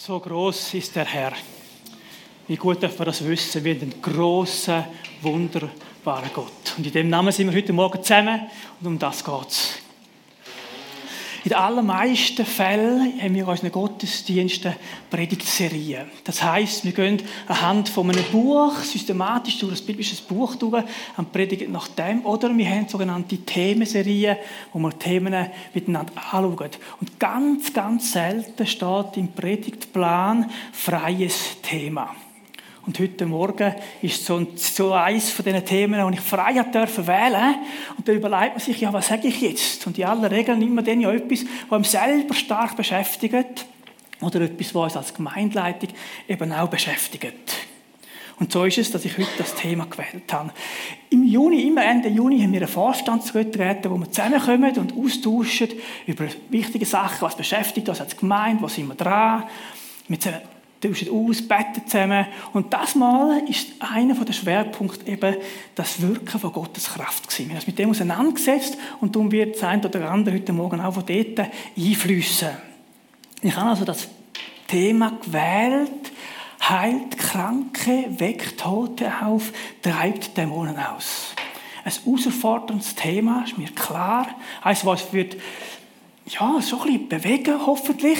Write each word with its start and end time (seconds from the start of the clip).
So 0.00 0.20
groß 0.20 0.74
ist 0.74 0.94
der 0.94 1.04
Herr. 1.04 1.32
Wie 2.46 2.56
gut 2.56 2.80
dürfen 2.80 3.00
wir 3.00 3.06
das 3.06 3.26
wissen, 3.26 3.64
wie 3.64 3.72
einen 3.72 4.00
großen, 4.00 4.84
wunderbaren 5.22 6.30
Gott. 6.32 6.74
Und 6.76 6.86
in 6.86 6.92
dem 6.92 7.10
Namen 7.10 7.32
sind 7.32 7.48
wir 7.48 7.56
heute 7.56 7.72
Morgen 7.72 8.00
zusammen 8.00 8.42
und 8.80 8.86
um 8.86 8.98
das 8.98 9.24
geht 9.24 9.48
es. 9.48 9.87
In 11.48 11.54
den 11.54 11.62
allermeisten 11.62 12.44
Fällen 12.44 13.18
haben 13.22 13.34
wir 13.34 13.44
in 13.44 13.48
unseren 13.48 13.72
Gottesdiensten 13.72 14.74
Predigtserien. 15.08 16.10
Das 16.22 16.42
heißt, 16.42 16.84
wir 16.84 16.92
gehen 16.92 17.22
anhand 17.46 17.88
von 17.88 18.10
einem 18.10 18.22
Buch 18.24 18.76
systematisch 18.80 19.58
durch 19.58 19.80
ein 19.80 19.86
biblisches 19.86 20.20
Buch 20.20 20.56
durch 20.56 20.84
und 21.16 21.32
predigen 21.32 21.72
nach 21.72 21.88
dem. 21.88 22.26
Oder 22.26 22.54
wir 22.54 22.68
haben 22.68 22.86
sogenannte 22.86 23.38
Themenserien, 23.38 24.36
wo 24.74 24.78
wir 24.78 24.98
Themen 24.98 25.46
miteinander 25.72 26.12
anschauen. 26.32 26.68
Und 27.00 27.18
ganz, 27.18 27.72
ganz 27.72 28.12
selten 28.12 28.66
steht 28.66 29.16
im 29.16 29.28
Predigtplan 29.28 30.50
freies 30.72 31.62
Thema. 31.62 32.14
Und 32.86 32.98
heute 32.98 33.26
Morgen 33.26 33.74
ist 34.00 34.24
so, 34.24 34.36
ein, 34.36 34.48
so 34.56 34.92
eines 34.92 35.30
von 35.30 35.44
diesen 35.44 35.64
Themen, 35.64 36.02
wo 36.02 36.08
ich 36.10 36.20
frei 36.20 36.54
dürfen 36.62 37.06
wählen. 37.06 37.56
Und 37.96 38.08
da 38.08 38.12
überlegt 38.12 38.54
man 38.54 38.60
sich, 38.60 38.80
ja, 38.80 38.92
was 38.92 39.08
sage 39.08 39.28
ich 39.28 39.40
jetzt? 39.40 39.86
Und 39.86 39.98
in 39.98 40.04
aller 40.04 40.30
Regel 40.30 40.56
nimmt 40.56 40.74
man 40.74 40.84
dann 40.84 41.00
ja 41.00 41.12
etwas, 41.12 41.44
was 41.68 41.76
einem 41.76 41.84
selber 41.84 42.34
stark 42.34 42.76
beschäftigt. 42.76 43.66
Oder 44.20 44.40
etwas, 44.40 44.74
was 44.74 44.84
uns 44.84 44.96
als 44.96 45.14
Gemeindeleitung 45.14 45.90
eben 46.28 46.52
auch 46.52 46.68
beschäftigt. 46.68 47.68
Und 48.40 48.52
so 48.52 48.64
ist 48.64 48.78
es, 48.78 48.90
dass 48.92 49.04
ich 49.04 49.18
heute 49.18 49.30
das 49.36 49.54
Thema 49.54 49.86
gewählt 49.86 50.32
habe. 50.32 50.52
Im 51.10 51.24
Juni, 51.24 51.62
immer 51.62 51.84
Ende 51.84 52.08
Juni, 52.08 52.40
haben 52.40 52.52
wir 52.52 52.60
einen 52.60 52.68
Vorstandsretreten, 52.68 53.90
wo 53.90 53.96
wir 53.96 54.10
zusammenkommen 54.10 54.76
und 54.78 54.92
austauschen 54.96 55.68
über 56.06 56.26
wichtige 56.48 56.86
Sachen, 56.86 57.22
was 57.22 57.36
beschäftigt 57.36 57.88
uns 57.88 58.00
als 58.00 58.16
Gemeinde, 58.16 58.62
was 58.62 58.74
sind 58.74 58.86
wir 58.86 58.94
dran. 58.94 59.44
Wir 60.06 60.18
tauschen 60.80 61.10
aus, 61.10 61.42
beten 61.42 61.86
zusammen. 61.86 62.26
Und 62.52 62.72
das 62.72 62.94
Mal 62.94 63.42
ist 63.48 63.68
einer 63.80 64.14
der 64.14 64.32
Schwerpunkte 64.32 65.10
eben 65.10 65.36
das 65.74 66.00
Wirken 66.00 66.40
von 66.40 66.52
Gottes 66.52 66.86
Kraft 66.86 67.28
gewesen. 67.28 67.46
Wir 67.46 67.50
haben 67.50 67.60
uns 67.60 67.66
mit 67.66 67.78
dem 67.78 67.90
auseinandergesetzt 67.90 68.78
und 69.00 69.14
darum 69.14 69.32
wird 69.32 69.56
das 69.56 69.64
eine 69.64 69.86
oder 69.86 70.10
andere 70.10 70.36
heute 70.36 70.52
Morgen 70.52 70.80
auch 70.80 70.94
von 70.94 71.04
dort 71.06 71.48
einflüssen. 71.76 72.50
Ich 73.42 73.56
habe 73.56 73.70
also 73.70 73.84
das 73.84 74.08
Thema 74.66 75.18
gewählt, 75.24 76.12
heilt 76.68 77.16
Kranke, 77.16 78.04
weckt 78.18 78.60
Tote 78.60 79.10
auf, 79.24 79.52
treibt 79.82 80.36
Dämonen 80.36 80.76
aus. 80.76 81.34
Ein 81.84 81.92
herausforderndes 81.92 82.94
Thema, 82.94 83.44
ist 83.44 83.56
mir 83.56 83.70
klar. 83.70 84.26
Eins, 84.62 84.84
was 84.84 85.12
wird 85.12 85.36
ja, 86.26 86.60
so 86.60 86.80
ein 86.80 86.82
bisschen 86.82 87.08
bewegen, 87.08 87.66
hoffentlich. 87.66 88.18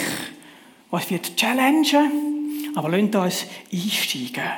Was 0.90 1.10
wird 1.10 1.36
challengen. 1.36 2.37
Aber 2.78 2.90
lasst 2.90 3.16
uns 3.16 3.46
einsteigen. 3.72 4.48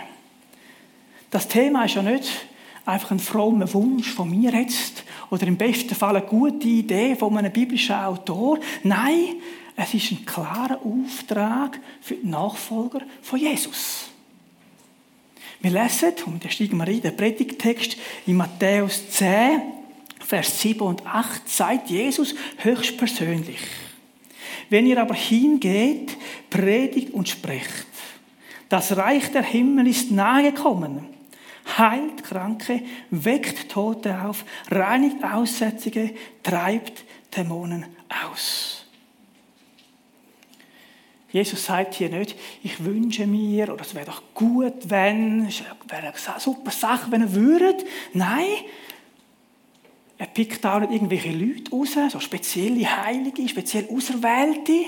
Das 1.31 1.49
Thema 1.49 1.87
ist 1.87 1.95
ja 1.95 2.03
nicht 2.03 2.29
einfach 2.85 3.13
ein 3.13 3.19
frommer 3.19 3.73
Wunsch 3.73 4.11
von 4.11 4.29
mir 4.29 4.53
jetzt 4.53 5.05
oder 5.31 5.47
im 5.47 5.57
besten 5.57 5.95
Fall 5.95 6.17
eine 6.17 6.27
gute 6.27 6.69
Idee 6.69 7.17
von 7.17 7.39
einem 7.39 7.51
biblischen 7.51 7.95
Autor. 7.95 8.59
Nein, 8.83 9.37
es 9.75 9.95
ist 9.95 10.11
ein 10.11 10.27
klarer 10.27 10.79
Auftrag 10.85 11.81
für 12.03 12.17
die 12.17 12.27
Nachfolger 12.27 13.01
von 13.23 13.39
Jesus. 13.39 14.11
Wir 15.63 15.71
lesen, 15.71 16.13
und 16.27 16.45
da 16.45 16.51
steigen 16.51 16.77
wir 16.77 16.89
in 16.89 17.01
den 17.01 17.17
Predigtext 17.17 17.97
in 18.27 18.37
Matthäus 18.37 19.09
10, 19.13 19.63
Vers 20.19 20.61
7 20.61 20.81
und 20.81 21.07
8, 21.07 21.49
sagt 21.49 21.89
Jesus 21.89 22.35
höchstpersönlich. 22.59 23.61
Wenn 24.69 24.85
ihr 24.85 25.01
aber 25.01 25.15
hingeht, 25.15 26.19
predigt 26.51 27.15
und 27.15 27.27
sprecht. 27.27 27.87
Das 28.71 28.97
Reich 28.97 29.33
der 29.33 29.43
Himmel 29.43 29.89
ist 29.89 30.13
nahe 30.13 30.53
gekommen. 30.53 31.05
Heilt 31.77 32.23
Kranke, 32.23 32.83
weckt 33.11 33.69
Tote 33.69 34.23
auf, 34.23 34.45
reinigt 34.71 35.23
Aussätzige, 35.25 36.15
treibt 36.43 37.05
Dämonen 37.37 37.85
aus. 38.29 38.87
Jesus 41.33 41.65
sagt 41.65 41.95
hier 41.95 42.11
nicht, 42.11 42.37
ich 42.63 42.85
wünsche 42.85 43.27
mir, 43.27 43.73
oder 43.73 43.83
es 43.83 43.95
wäre 43.95 44.07
doch 44.07 44.23
gut, 44.35 44.89
wenn, 44.89 45.47
es 45.47 45.63
wäre 45.89 46.03
eine 46.03 46.13
super 46.39 46.71
Sache, 46.71 47.11
wenn 47.11 47.23
er 47.23 47.35
würde. 47.35 47.85
Nein, 48.15 48.47
er 50.17 50.27
pickt 50.27 50.65
auch 50.65 50.79
nicht 50.79 50.93
irgendwelche 50.93 51.33
Leute 51.33 51.73
raus, 51.73 51.97
so 52.09 52.21
spezielle 52.21 53.05
Heilige, 53.05 53.49
speziell 53.49 53.89
Auserwählte. 53.91 54.85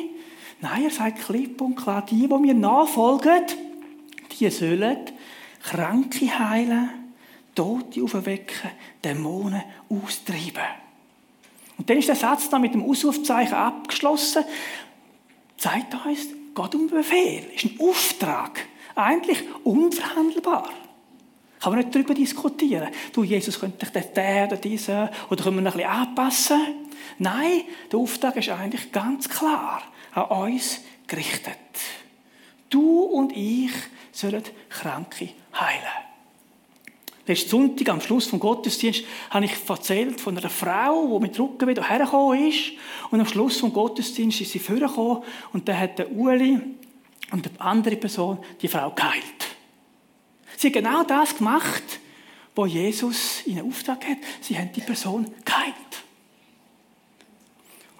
Nein, 0.61 0.85
er 0.85 0.91
sagt 0.91 1.25
klipp 1.27 1.61
und 1.61 1.75
klar, 1.75 2.07
die, 2.07 2.29
die 2.29 2.39
mir 2.39 2.55
nachfolgen, 2.55 3.43
die 4.41 4.51
sollen 4.51 4.99
Kranke 5.63 6.39
heilen, 6.39 6.91
Tote 7.55 8.03
aufwecken, 8.03 8.71
Dämonen 9.05 9.63
austreiben. 9.89 10.65
Und 11.79 11.89
dann 11.89 11.99
ist 11.99 12.09
der 12.09 12.17
Satz 12.17 12.49
da 12.49 12.59
mit 12.59 12.75
dem 12.75 12.85
Ausrufzeichen 12.85 13.55
abgeschlossen. 13.55 14.45
Zeigt 15.57 15.95
uns, 16.07 16.29
Gott 16.55 16.75
um 16.75 16.89
Befehl, 16.89 17.45
ist 17.55 17.65
ein 17.65 17.79
Auftrag. 17.81 18.67
Eigentlich 18.95 19.43
unverhandelbar. 19.65 20.71
Kann 21.61 21.73
man 21.73 21.81
nicht 21.81 21.95
darüber 21.95 22.13
diskutieren. 22.13 22.89
Du, 23.13 23.23
Jesus, 23.23 23.61
könnte 23.61 23.87
dich 23.87 24.07
der 24.13 24.47
oder 24.49 24.57
dieser, 24.57 25.11
oder 25.31 25.45
können 25.45 25.57
wir 25.57 25.63
noch 25.63 25.75
ein 25.75 25.79
bisschen 25.79 25.91
anpassen? 25.91 26.61
Nein, 27.19 27.63
der 27.91 27.99
Auftrag 28.01 28.37
ist 28.37 28.49
eigentlich 28.49 28.91
ganz 28.91 29.29
klar 29.29 29.83
an 30.13 30.25
uns 30.25 30.81
gerichtet. 31.07 31.57
Du 32.73 33.03
und 33.03 33.37
ich 33.37 33.71
sollen 34.13 34.43
Kranke 34.71 35.29
heilen. 35.55 35.83
Letzten 37.27 37.51
Sonntag, 37.51 37.89
am 37.91 38.01
Schluss 38.01 38.27
vom 38.27 38.41
Gottesdienst, 38.41 39.05
habe 39.29 39.45
ich 39.45 39.53
erzählt 39.69 40.21
von 40.21 40.37
einer 40.37 40.49
Frau, 40.49 41.19
die 41.19 41.23
mit 41.23 41.39
Rücken 41.39 41.69
wieder 41.69 41.89
hergekommen 41.89 42.49
ist. 42.49 42.73
Und 43.11 43.21
am 43.21 43.27
Schluss 43.27 43.59
vom 43.59 43.75
Gottesdienst 43.75 44.41
ist 44.41 44.53
sie 44.53 44.59
vorgekommen 44.59 45.23
und 45.53 45.69
dann 45.69 45.79
hat 45.79 45.99
der 45.99 46.11
Uli 46.11 46.61
und 47.31 47.47
eine 47.47 47.61
andere 47.61 47.97
Person 47.97 48.39
die 48.61 48.69
Frau 48.69 48.91
geheilt. 48.91 49.23
Sie 50.57 50.69
haben 50.69 50.73
genau 50.73 51.03
das 51.05 51.37
gemacht, 51.37 52.01
was 52.55 52.73
Jesus 52.73 53.47
ihnen 53.47 53.69
Auftrag 53.69 54.09
hat. 54.09 54.19
Sie 54.41 54.59
haben 54.59 54.73
die 54.73 54.81
Person 54.81 55.31
geheilt. 55.45 55.75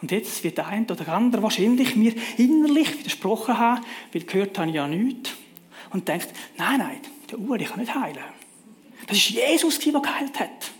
Und 0.03 0.11
jetzt 0.11 0.43
wird 0.43 0.59
der 0.59 0.67
eine 0.67 0.85
oder 0.85 0.97
der 0.97 1.15
andere 1.15 1.43
wahrscheinlich 1.45 1.95
mir 1.95 2.13
innerlich 2.37 2.99
widersprochen 2.99 3.57
haben, 3.57 3.85
weil 4.13 4.23
gehört 4.25 4.59
habe 4.59 4.69
ich 4.69 4.75
ja 4.75 4.89
nichts 4.89 5.31
und 5.91 6.09
denkt, 6.09 6.29
nein, 6.59 6.79
nein, 6.79 7.01
der 7.31 7.39
Uli 7.39 7.65
kann 7.65 7.79
nicht 7.79 7.95
heilen. 7.95 8.25
Das 9.07 9.17
ist 9.17 9.31
Jesus, 9.31 9.79
der 9.79 9.93
geheilt 10.01 10.39
hat. 10.41 10.73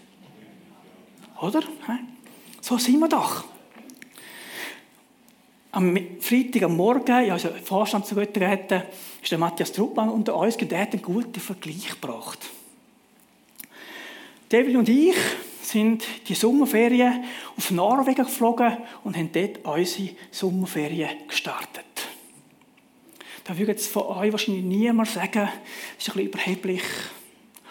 Oder? 1.41 1.63
So 2.61 2.79
sind 2.79 2.99
wir 2.99 3.09
doch. 3.09 3.45
Am 5.71 5.97
Freitag 6.21 6.65
am 6.65 6.77
Morgen, 6.77 7.27
ja, 7.27 7.33
also 7.33 7.49
Vorstand 7.65 8.07
zu 8.07 8.15
getreten, 8.15 8.83
ist 9.23 9.31
der 9.31 9.39
Matthias 9.39 9.73
Truppmann 9.73 10.11
unter 10.11 10.37
uns, 10.37 10.57
der 10.57 10.81
hat 10.81 10.93
einen 10.93 11.03
guten 11.03 11.41
Vergleich 11.41 11.89
gebracht. 11.89 12.39
David 14.49 14.77
und 14.77 14.89
ich 14.89 15.17
sind 15.63 16.05
die 16.29 16.35
Sommerferien 16.35 17.25
auf 17.57 17.71
Norwegen 17.71 18.25
geflogen 18.25 18.77
und 19.05 19.17
haben 19.17 19.31
dort 19.33 19.65
unsere 19.65 20.11
Sommerferien 20.31 21.11
gestartet. 21.29 21.85
Da 23.45 23.57
würde 23.57 23.73
jetzt 23.73 23.91
von 23.91 24.05
euch 24.05 24.33
wahrscheinlich 24.33 24.65
niemand 24.65 25.09
sagen, 25.09 25.49
das 25.49 26.07
ist 26.07 26.09
ein 26.09 26.15
bisschen 26.15 26.27
überheblich 26.27 26.83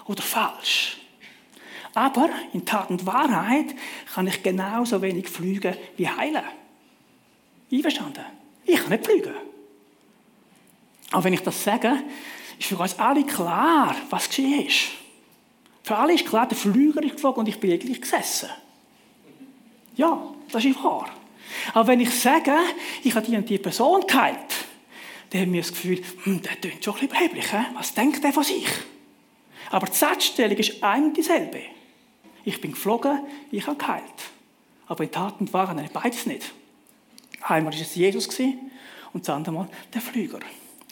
oder 0.06 0.22
falsch. 0.22 0.98
Aber 1.94 2.30
in 2.54 2.66
Tat 2.66 2.90
und 2.90 3.06
Wahrheit 3.06 3.76
kann 4.14 4.28
ich 4.28 4.44
genauso 4.44 5.02
wenig 5.02 5.28
fliegen 5.28 5.76
wie 5.98 6.08
heilen. 6.08 6.44
Einverstanden? 7.72 8.26
Ich 8.66 8.80
kann 8.80 8.90
nicht 8.90 9.06
fliegen. 9.06 9.34
Aber 11.12 11.24
wenn 11.26 11.34
ich 11.34 11.42
das 11.42 11.64
sage, 11.64 12.04
ist 12.58 12.68
für 12.68 12.78
uns 12.78 12.98
alle 13.00 13.26
klar, 13.26 13.96
was 14.10 14.28
geschehen 14.28 14.66
ist. 14.66 15.01
Für 15.84 15.98
alle 15.98 16.14
ist 16.14 16.26
klar, 16.26 16.48
der 16.48 16.58
Flüger 16.58 17.04
ist 17.04 17.14
geflogen 17.14 17.42
und 17.42 17.50
ich 17.50 17.60
bin 17.60 17.72
eigentlich 17.72 18.02
gesessen. 18.02 18.50
Ja, 19.96 20.34
das 20.52 20.64
ist 20.64 20.84
wahr. 20.84 21.10
Aber 21.74 21.88
wenn 21.88 22.00
ich 22.00 22.12
sage, 22.12 22.54
ich 23.04 23.14
habe 23.16 23.26
die 23.26 23.36
und 23.36 23.50
die 23.50 23.58
Person 23.58 24.06
geheilt, 24.08 24.38
dann 25.30 25.42
haben 25.42 25.54
wir 25.54 25.62
das 25.62 25.72
Gefühl, 25.72 26.02
hm, 26.24 26.42
der 26.42 26.56
klingt 26.58 26.84
schon 26.84 26.94
ein 26.94 27.00
bisschen 27.00 27.10
überheblich. 27.10 27.52
He? 27.52 27.66
Was 27.74 27.94
denkt 27.94 28.24
er 28.24 28.34
von 28.34 28.44
sich? 28.44 28.68
Aber 29.70 29.88
die 29.88 29.96
Satzstellung 29.96 30.58
ist 30.58 30.84
ein 30.84 31.06
und 31.06 31.18
dieselbe. 31.18 31.62
Ich 32.44 32.60
bin 32.60 32.72
geflogen, 32.72 33.20
ich 33.52 33.66
habe 33.66 33.78
geheilt. 33.78 34.04
Aber 34.88 35.04
in 35.04 35.12
Tat 35.12 35.40
und 35.40 35.54
Wahrheit 35.54 35.94
beides 35.94 36.26
nicht. 36.26 36.52
Einmal 37.42 37.74
war 37.74 37.80
es 37.80 37.96
Jesus 37.96 38.28
und 39.14 39.28
das 39.28 39.36
andere 39.36 39.56
Mal 39.56 39.70
der 39.94 40.02
Flüger. 40.02 40.40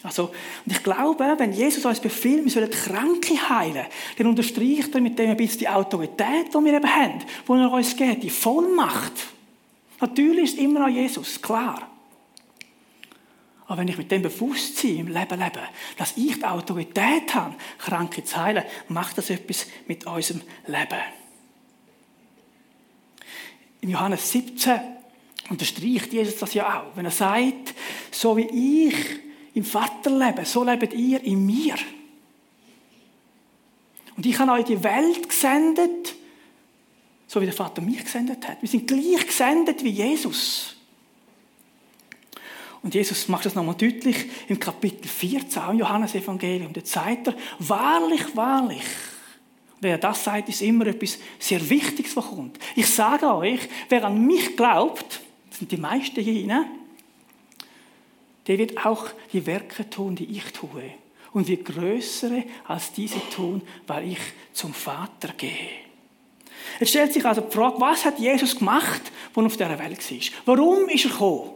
Also, 0.01 0.31
und 0.65 0.71
ich 0.71 0.81
glaube, 0.81 1.35
wenn 1.37 1.51
Jesus 1.51 1.83
uns 1.83 1.99
befiehlt, 1.99 2.45
wir 2.45 2.51
sollen 2.51 2.69
Kranke 2.69 3.49
heilen, 3.49 3.85
dann 4.17 4.27
unterstreicht 4.27 4.95
er 4.95 5.01
mit 5.01 5.19
dem 5.19 5.31
ein 5.31 5.37
bisschen 5.37 5.59
die 5.59 5.67
Autorität, 5.67 6.47
die 6.53 6.65
wir 6.65 6.73
eben 6.73 6.95
haben, 6.95 7.19
die 7.19 7.51
er 7.51 7.71
uns 7.71 7.95
gibt, 7.95 8.23
die 8.23 8.29
Vollmacht. 8.29 9.11
Natürlich 9.99 10.45
ist 10.45 10.53
es 10.53 10.59
immer 10.59 10.81
noch 10.81 10.87
Jesus, 10.87 11.41
klar. 11.41 11.89
Aber 13.67 13.77
wenn 13.77 13.87
ich 13.89 13.97
mit 13.97 14.09
dem 14.09 14.21
Bewusstsein 14.21 14.97
im 14.97 15.07
Leben 15.07 15.37
lebe, 15.37 15.59
dass 15.97 16.15
ich 16.15 16.37
die 16.37 16.45
Autorität 16.45 17.35
habe, 17.35 17.55
Kranke 17.77 18.23
zu 18.23 18.37
heilen, 18.37 18.63
macht 18.87 19.17
das 19.17 19.29
etwas 19.29 19.67
mit 19.85 20.07
unserem 20.07 20.41
Leben. 20.65 21.01
In 23.81 23.89
Johannes 23.89 24.31
17 24.31 24.79
unterstreicht 25.49 26.11
Jesus 26.13 26.37
das 26.37 26.53
ja 26.53 26.79
auch, 26.79 26.95
wenn 26.95 27.05
er 27.05 27.11
sagt, 27.11 27.75
so 28.11 28.37
wie 28.37 28.87
ich 28.87 28.95
im 29.53 29.63
Vater 29.63 30.09
lebe, 30.09 30.45
so 30.45 30.63
lebt 30.63 30.93
ihr 30.93 31.23
in 31.23 31.45
mir. 31.45 31.75
Und 34.15 34.25
ich 34.25 34.37
habe 34.37 34.51
euch 34.51 34.65
die 34.65 34.83
Welt 34.83 35.29
gesendet, 35.29 36.15
so 37.27 37.39
wie 37.39 37.45
der 37.45 37.53
Vater 37.53 37.81
mich 37.81 38.03
gesendet 38.03 38.47
hat. 38.47 38.61
Wir 38.61 38.69
sind 38.69 38.87
gleich 38.87 39.25
gesendet 39.25 39.83
wie 39.83 39.91
Jesus. 39.91 40.75
Und 42.81 42.95
Jesus 42.95 43.27
macht 43.27 43.45
das 43.45 43.55
nochmal 43.55 43.75
deutlich 43.75 44.25
im 44.47 44.59
Kapitel 44.59 45.07
14, 45.07 45.61
auch 45.61 45.71
im 45.71 45.79
Johannesevangelium. 45.79 46.73
Da 46.73 46.81
sagt 46.83 47.27
er, 47.27 47.35
wahrlich, 47.59 48.35
wahrlich. 48.35 48.83
Wer 49.81 49.97
das 49.97 50.23
sagt, 50.23 50.49
ist 50.49 50.61
immer 50.61 50.87
etwas 50.87 51.17
sehr 51.39 51.69
Wichtiges, 51.69 52.15
was 52.15 52.27
kommt. 52.27 52.59
Ich 52.75 52.87
sage 52.87 53.33
euch, 53.33 53.61
wer 53.87 54.03
an 54.05 54.25
mich 54.25 54.55
glaubt, 54.55 55.21
das 55.49 55.59
sind 55.59 55.71
die 55.71 55.77
meisten 55.77 56.21
hier 56.21 56.33
hinein, 56.33 56.65
der 58.49 58.57
wird 58.57 58.83
auch 58.83 59.05
die 59.31 59.45
Werke 59.45 59.87
tun, 59.89 60.15
die 60.15 60.25
ich 60.25 60.51
tue. 60.51 60.95
Und 61.31 61.47
wir 61.47 61.63
größere 61.63 62.43
als 62.67 62.91
diese 62.91 63.21
tun, 63.29 63.61
weil 63.85 64.11
ich 64.11 64.19
zum 64.53 64.73
Vater 64.73 65.29
gehe. 65.37 65.69
Jetzt 66.79 66.89
stellt 66.89 67.13
sich 67.13 67.23
also 67.23 67.41
die 67.41 67.51
Frage, 67.55 67.79
was 67.79 68.03
hat 68.03 68.17
Jesus 68.17 68.57
gemacht, 68.57 69.01
als 69.35 69.37
er 69.37 69.45
auf 69.45 69.55
dieser 69.55 69.79
Welt 69.79 70.11
war? 70.11 70.55
Warum 70.57 70.89
ist 70.89 71.05
er 71.05 71.11
gekommen? 71.11 71.51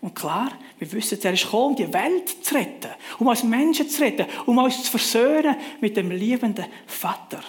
Und 0.00 0.14
klar, 0.14 0.52
wir 0.78 0.90
wissen, 0.92 1.18
er 1.22 1.34
ist 1.34 1.44
gekommen, 1.44 1.70
um 1.70 1.76
die 1.76 1.92
Welt 1.92 2.42
zu 2.42 2.54
retten, 2.54 2.90
um 3.18 3.26
uns 3.26 3.42
Menschen 3.42 3.90
zu 3.90 4.02
retten, 4.02 4.26
um 4.46 4.56
uns 4.56 4.82
zu 4.82 4.90
versöhnen 4.90 5.56
mit 5.82 5.94
dem 5.96 6.10
liebenden 6.10 6.66
Vater. 6.86 7.42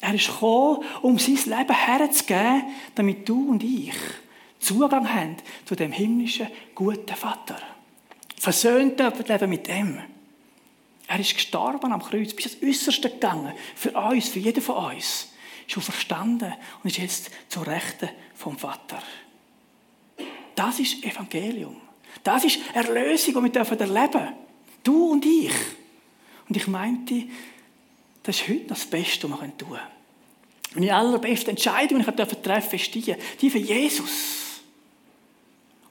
Er 0.00 0.14
ist 0.14 0.26
gekommen, 0.26 0.84
um 1.02 1.16
sein 1.16 1.36
Leben 1.36 1.74
herzugeben, 1.74 2.64
damit 2.96 3.28
du 3.28 3.50
und 3.50 3.62
ich 3.62 3.92
Zugang 4.62 5.12
haben 5.12 5.36
zu 5.64 5.74
dem 5.74 5.92
himmlischen, 5.92 6.48
guten 6.74 7.16
Vater. 7.16 7.58
Versöhnt 8.38 8.98
leben 9.28 9.50
mit 9.50 9.68
ihm. 9.68 10.00
Er 11.08 11.20
ist 11.20 11.34
gestorben 11.34 11.92
am 11.92 12.02
Kreuz, 12.02 12.32
bis 12.32 12.54
ins 12.54 12.62
Äußerste 12.62 13.10
gegangen. 13.10 13.52
Für 13.74 13.90
uns, 13.92 14.28
für 14.28 14.38
jeden 14.38 14.62
von 14.62 14.94
uns. 14.94 15.28
Ist 15.66 15.84
verstanden 15.84 16.52
und 16.82 16.90
ist 16.90 16.98
jetzt 16.98 17.30
zur 17.48 17.66
Rechten 17.66 18.08
vom 18.34 18.58
Vater. 18.58 19.02
Das 20.54 20.78
ist 20.78 21.04
Evangelium. 21.04 21.76
Das 22.22 22.44
ist 22.44 22.60
Erlösung, 22.74 23.44
die 23.44 23.54
wir 23.54 23.60
erleben 23.60 24.10
dürfen. 24.10 24.32
Du 24.82 25.12
und 25.12 25.24
ich. 25.24 25.52
Und 26.48 26.56
ich 26.56 26.66
meinte, 26.66 27.24
das 28.22 28.36
ist 28.36 28.48
heute 28.48 28.64
das 28.66 28.84
Beste, 28.86 29.30
was 29.30 29.40
wir 29.40 29.56
tun 29.56 29.70
können. 29.70 29.80
Meine 30.74 30.94
allerbeste 30.94 31.50
Entscheidung, 31.50 31.98
die 31.98 32.08
ich 32.08 32.14
treffen 32.14 32.42
durfte, 32.42 32.76
ist 32.76 32.94
die, 32.94 33.14
die 33.40 33.50
für 33.50 33.58
Jesus. 33.58 34.51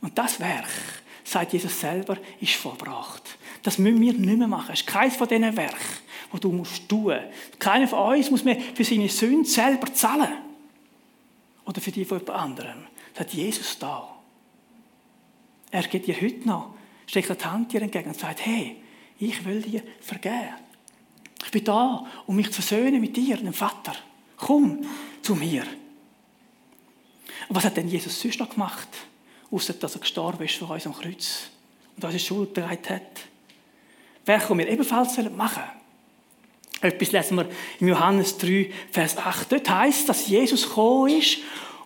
Und 0.01 0.18
das 0.18 0.39
Werk, 0.39 0.68
sagt 1.24 1.53
Jesus 1.53 1.80
selber, 1.80 2.18
ist 2.39 2.56
vollbracht. 2.56 3.38
Das 3.63 3.77
müssen 3.77 4.01
wir 4.01 4.13
nicht 4.13 4.38
mehr 4.38 4.48
machen. 4.48 4.71
Es 4.74 4.81
ist 4.81 4.88
keines 4.88 5.15
von 5.15 5.27
diesen 5.27 5.56
Werken, 5.56 5.77
die 6.33 6.39
du 6.39 6.51
musst 6.51 6.89
tun. 6.89 7.19
Keiner 7.59 7.88
von 7.88 8.18
uns 8.18 8.31
muss 8.31 8.44
mehr 8.44 8.59
für 8.59 8.83
seine 8.83 9.07
Sünden 9.07 9.45
selber 9.45 9.94
zahlen. 9.94 10.38
Oder 11.65 11.80
für 11.80 11.92
die 11.92 12.06
von 12.06 12.19
jemand 12.19 12.38
anderem. 12.38 12.88
Das 13.13 13.21
hat 13.21 13.33
Jesus 13.33 13.77
da. 13.77 14.15
Er 15.69 15.83
geht 15.83 16.07
dir 16.07 16.19
heute 16.19 16.48
noch, 16.48 16.74
steckt 17.06 17.30
die 17.30 17.45
Hand 17.45 17.71
dir 17.71 17.81
entgegen 17.81 18.09
und 18.09 18.19
sagt, 18.19 18.45
hey, 18.45 18.77
ich 19.19 19.45
will 19.45 19.62
dir 19.62 19.83
vergeben. 20.01 20.56
Ich 21.45 21.51
bin 21.51 21.63
da, 21.63 22.06
um 22.25 22.36
mich 22.36 22.48
zu 22.48 22.62
versöhnen 22.62 23.00
mit 23.00 23.15
dir, 23.15 23.38
dem 23.38 23.53
Vater. 23.53 23.94
Komm 24.36 24.86
zu 25.21 25.36
mir. 25.36 25.63
Und 27.48 27.56
was 27.56 27.63
hat 27.63 27.77
denn 27.77 27.88
Jesus 27.88 28.19
sonst 28.19 28.39
noch 28.39 28.50
gemacht? 28.50 28.88
Außer 29.51 29.74
dass 29.74 29.95
er 29.95 30.01
gestorben 30.01 30.44
ist 30.45 30.56
für 30.56 30.65
uns 30.65 30.88
am 30.88 30.94
Kreuz 30.94 31.50
und 31.95 32.03
unsere 32.03 32.19
Schuld 32.19 32.53
bereit 32.53 32.89
hat. 32.89 34.45
Können 34.48 34.59
wir 34.59 34.69
ebenfalls 34.69 35.18
machen 35.36 35.63
Etwas 36.80 37.12
lesen 37.12 37.38
wir 37.38 37.50
im 37.80 37.88
Johannes 37.89 38.38
3, 38.38 38.71
Vers 38.92 39.18
8. 39.18 39.51
Dort 39.51 39.69
heißt, 39.69 40.07
dass 40.07 40.27
Jesus 40.27 40.63
gekommen 40.63 41.18
ist, 41.18 41.39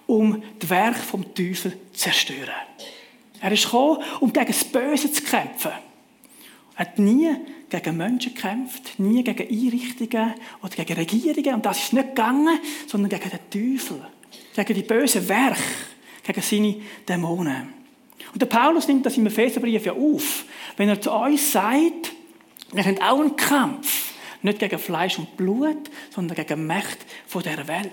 um 0.07 0.43
das 0.59 0.69
Werk 0.69 0.97
vom 0.97 1.33
Teufel 1.33 1.71
zu 1.91 1.99
zerstören. 1.99 2.51
Er 3.41 3.51
ist 3.51 3.65
gekommen, 3.65 4.03
um 4.19 4.31
gegen 4.31 4.47
das 4.47 4.63
Böse 4.63 5.11
zu 5.11 5.23
kämpfen. 5.23 5.71
Er 6.75 6.79
hat 6.79 6.99
nie 6.99 7.35
gegen 7.69 7.97
Menschen 7.97 8.33
gekämpft, 8.33 8.99
nie 8.99 9.23
gegen 9.23 9.47
Einrichtungen 9.47 10.33
oder 10.61 10.75
gegen 10.75 10.93
Regierungen. 10.93 11.55
Und 11.55 11.65
das 11.65 11.79
ist 11.79 11.93
nicht 11.93 12.09
gegangen, 12.09 12.59
sondern 12.87 13.09
gegen 13.09 13.29
den 13.29 13.77
Teufel, 13.77 14.05
gegen 14.55 14.73
die 14.73 14.83
bösen 14.83 15.27
Werke, 15.27 15.61
gegen 16.25 16.41
seine 16.41 16.75
Dämonen. 17.07 17.73
Und 18.33 18.41
der 18.41 18.47
Paulus 18.47 18.87
nimmt 18.87 19.05
das 19.05 19.17
im 19.17 19.27
Epheserbrief 19.27 19.85
ja 19.85 19.93
auf, 19.93 20.45
wenn 20.77 20.89
er 20.89 20.99
zu 20.99 21.11
uns 21.11 21.51
sagt, 21.51 22.11
wir 22.71 22.83
haben 22.83 23.01
auch 23.01 23.19
einen 23.19 23.35
Kampf, 23.35 24.13
nicht 24.41 24.59
gegen 24.59 24.79
Fleisch 24.79 25.17
und 25.17 25.37
Blut, 25.37 25.89
sondern 26.09 26.35
gegen 26.35 26.67
Macht 26.67 26.97
von 27.27 27.43
der 27.43 27.67
Welt, 27.67 27.91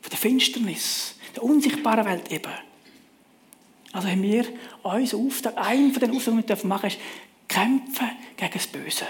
von 0.00 0.10
der 0.10 0.18
Finsternis, 0.18 1.16
der 1.34 1.42
unsichtbaren 1.42 2.04
Welt 2.04 2.30
eben. 2.32 2.52
Also 3.92 4.08
haben 4.08 4.22
wir 4.22 4.46
uns 4.82 5.14
Auftrag, 5.14 5.56
einen 5.56 5.92
von 5.92 6.00
den 6.00 6.16
Aufgaben, 6.16 6.42
die 6.42 6.48
wir 6.48 6.66
machen 6.66 6.86
ist, 6.86 6.98
kämpfen 7.46 8.10
gegen 8.36 8.52
das 8.52 8.66
Böse. 8.66 9.06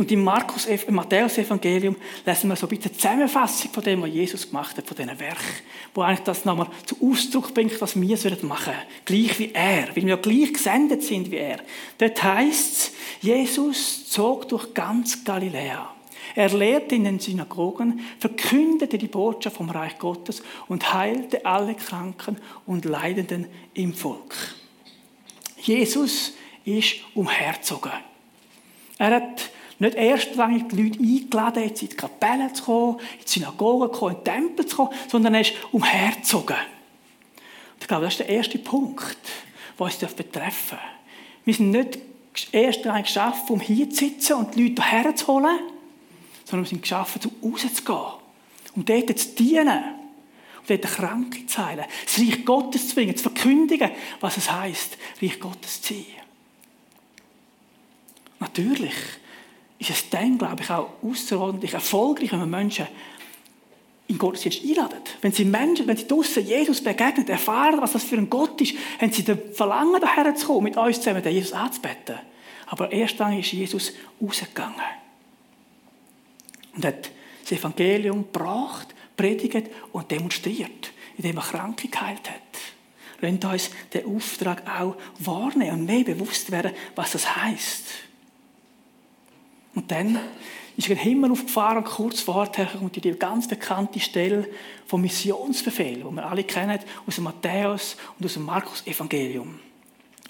Und 0.00 0.10
im, 0.10 0.24
Markus, 0.24 0.64
im 0.64 0.94
Matthäus-Evangelium 0.94 1.94
lesen 2.24 2.48
wir 2.48 2.56
so 2.56 2.66
ein 2.66 2.74
bisschen 2.74 2.94
Zusammenfassung 2.94 3.70
von 3.70 3.82
dem, 3.82 4.00
was 4.00 4.08
Jesus 4.08 4.48
gemacht 4.48 4.78
hat, 4.78 4.86
von 4.86 4.96
diesen 4.96 5.20
Werken, 5.20 5.44
wo 5.92 6.00
eigentlich 6.00 6.20
das 6.20 6.46
nochmal 6.46 6.68
zu 6.86 6.96
Ausdruck 7.02 7.52
bringt, 7.52 7.78
was 7.82 8.00
wir 8.00 8.16
machen 8.42 8.72
sollen. 8.72 8.78
Gleich 9.04 9.38
wie 9.38 9.52
er, 9.52 9.88
weil 9.88 9.96
wir 9.96 10.08
ja 10.08 10.16
gleich 10.16 10.54
gesendet 10.54 11.02
sind 11.02 11.30
wie 11.30 11.36
er. 11.36 11.58
Dort 11.98 12.22
heißt 12.22 12.72
es, 12.78 12.92
Jesus 13.20 14.08
zog 14.08 14.48
durch 14.48 14.72
ganz 14.72 15.22
Galiläa. 15.22 15.94
Er 16.34 16.48
lehrte 16.48 16.94
in 16.94 17.04
den 17.04 17.18
Synagogen, 17.18 18.00
verkündete 18.20 18.96
die 18.96 19.06
Botschaft 19.06 19.58
vom 19.58 19.68
Reich 19.68 19.98
Gottes 19.98 20.42
und 20.66 20.94
heilte 20.94 21.44
alle 21.44 21.74
Kranken 21.74 22.38
und 22.64 22.86
Leidenden 22.86 23.48
im 23.74 23.92
Volk. 23.92 24.34
Jesus 25.58 26.32
ist 26.64 27.00
umhergezogen. 27.14 27.92
Er 28.96 29.16
hat 29.16 29.50
nicht 29.80 29.94
erstrangig 29.94 30.68
die 30.68 30.82
Leute 30.82 31.00
eingeladen, 31.00 31.64
jetzt 31.64 31.82
in 31.82 31.88
die 31.88 31.96
Kapelle 31.96 32.52
zu 32.52 32.64
kommen, 32.64 32.98
in 32.98 33.24
die 33.24 33.28
Synagoge 33.28 33.90
zu 33.90 33.98
kommen, 33.98 34.16
in 34.16 34.24
den 34.24 34.24
Tempel 34.24 34.66
zu 34.66 34.76
kommen, 34.76 34.90
sondern 35.08 35.34
er 35.34 35.40
ist 35.40 35.54
umhergezogen. 35.72 36.56
ich 37.80 37.88
glaube, 37.88 38.04
das 38.04 38.14
ist 38.14 38.20
der 38.20 38.28
erste 38.28 38.58
Punkt, 38.58 39.16
der 39.78 39.86
uns 39.86 39.98
betreffen 39.98 40.76
darf. 40.78 40.82
Wir 41.44 41.54
sind 41.54 41.70
nicht 41.70 41.98
erstrangig 42.52 43.06
geschaffen, 43.06 43.54
um 43.54 43.60
hier 43.60 43.88
zu 43.88 44.04
sitzen 44.04 44.34
und 44.34 44.54
die 44.54 44.68
Leute 44.68 44.82
herzuholen, 44.82 45.58
sondern 46.44 46.64
wir 46.66 46.68
sind 46.68 46.82
geschaffen, 46.82 47.20
um 47.40 47.52
rauszugehen. 47.52 48.20
Um 48.76 48.84
dort 48.84 49.18
zu 49.18 49.28
dienen. 49.30 49.82
Um 50.58 50.66
dort 50.68 50.82
Kranke 50.82 51.46
zu 51.46 51.66
heilen. 51.66 51.86
Das 52.04 52.18
Reich 52.18 52.44
Gottes 52.44 52.88
zu 52.88 52.94
zwingen, 52.94 53.16
zu 53.16 53.22
verkündigen, 53.22 53.90
was 54.20 54.36
es 54.36 54.52
heisst, 54.52 54.98
Reich 55.22 55.40
Gottes 55.40 55.80
zu 55.80 55.94
sein. 55.94 56.04
Natürlich 58.38 58.94
ist 59.80 59.90
es 59.90 60.10
dann, 60.10 60.36
glaube 60.36 60.62
ich, 60.62 60.70
auch 60.70 60.90
außerordentlich 61.02 61.72
erfolgreich, 61.72 62.30
wenn 62.32 62.40
man 62.40 62.50
Menschen 62.50 62.86
in 64.08 64.18
Gottesdienst 64.18 64.62
einladen. 64.62 64.98
Wenn 65.22 65.32
sie 65.32 65.46
Menschen, 65.46 65.86
wenn 65.86 65.96
sie 65.96 66.06
draussen 66.06 66.46
Jesus 66.46 66.82
begegnen, 66.82 67.26
erfahren, 67.26 67.80
was 67.80 67.92
das 67.92 68.04
für 68.04 68.16
ein 68.16 68.28
Gott 68.28 68.60
ist, 68.60 68.74
haben 69.00 69.10
sie 69.10 69.22
den 69.22 69.54
Verlangen, 69.54 70.00
daher 70.00 70.34
zu 70.34 70.46
kommen, 70.46 70.64
mit 70.64 70.76
uns 70.76 70.98
zusammen 70.98 71.22
den 71.22 71.32
Jesus 71.32 71.52
anzubeten. 71.52 72.16
Aber 72.66 72.92
erst 72.92 73.18
dann 73.18 73.38
ist 73.38 73.52
Jesus 73.52 73.92
rausgegangen 74.22 74.74
und 76.76 76.84
hat 76.84 77.10
das 77.42 77.52
Evangelium 77.52 78.24
gebracht, 78.30 78.94
predigt 79.16 79.70
und 79.92 80.10
demonstriert, 80.10 80.92
indem 81.16 81.38
er 81.38 81.42
Kranke 81.42 81.88
geheilt 81.88 82.28
hat. 82.28 82.40
Lasst 83.22 83.44
uns 83.44 83.70
den 83.92 84.06
Auftrag 84.06 84.62
auch 84.68 84.96
wahrnehmen 85.18 85.80
und 85.80 85.86
mehr 85.86 86.04
bewusst 86.04 86.50
werden, 86.50 86.72
was 86.94 87.12
das 87.12 87.36
heißt. 87.36 88.09
Und 89.74 89.90
dann 89.90 90.18
ist 90.76 90.88
er 90.88 90.92
in 90.92 90.98
den 90.98 91.04
Himmel 91.04 91.32
aufgefahren, 91.32 91.84
kurz 91.84 92.20
vorher 92.20 92.66
kommt 92.66 93.02
die 93.02 93.10
ganz 93.12 93.46
bekannte 93.46 94.00
Stelle 94.00 94.48
vom 94.86 95.02
Missionsbefehl, 95.02 96.02
den 96.02 96.14
wir 96.14 96.26
alle 96.26 96.44
kennen, 96.44 96.78
aus 97.06 97.16
dem 97.16 97.24
Matthäus 97.24 97.96
und 98.18 98.26
aus 98.26 98.34
dem 98.34 98.44
Markus-Evangelium. 98.44 99.58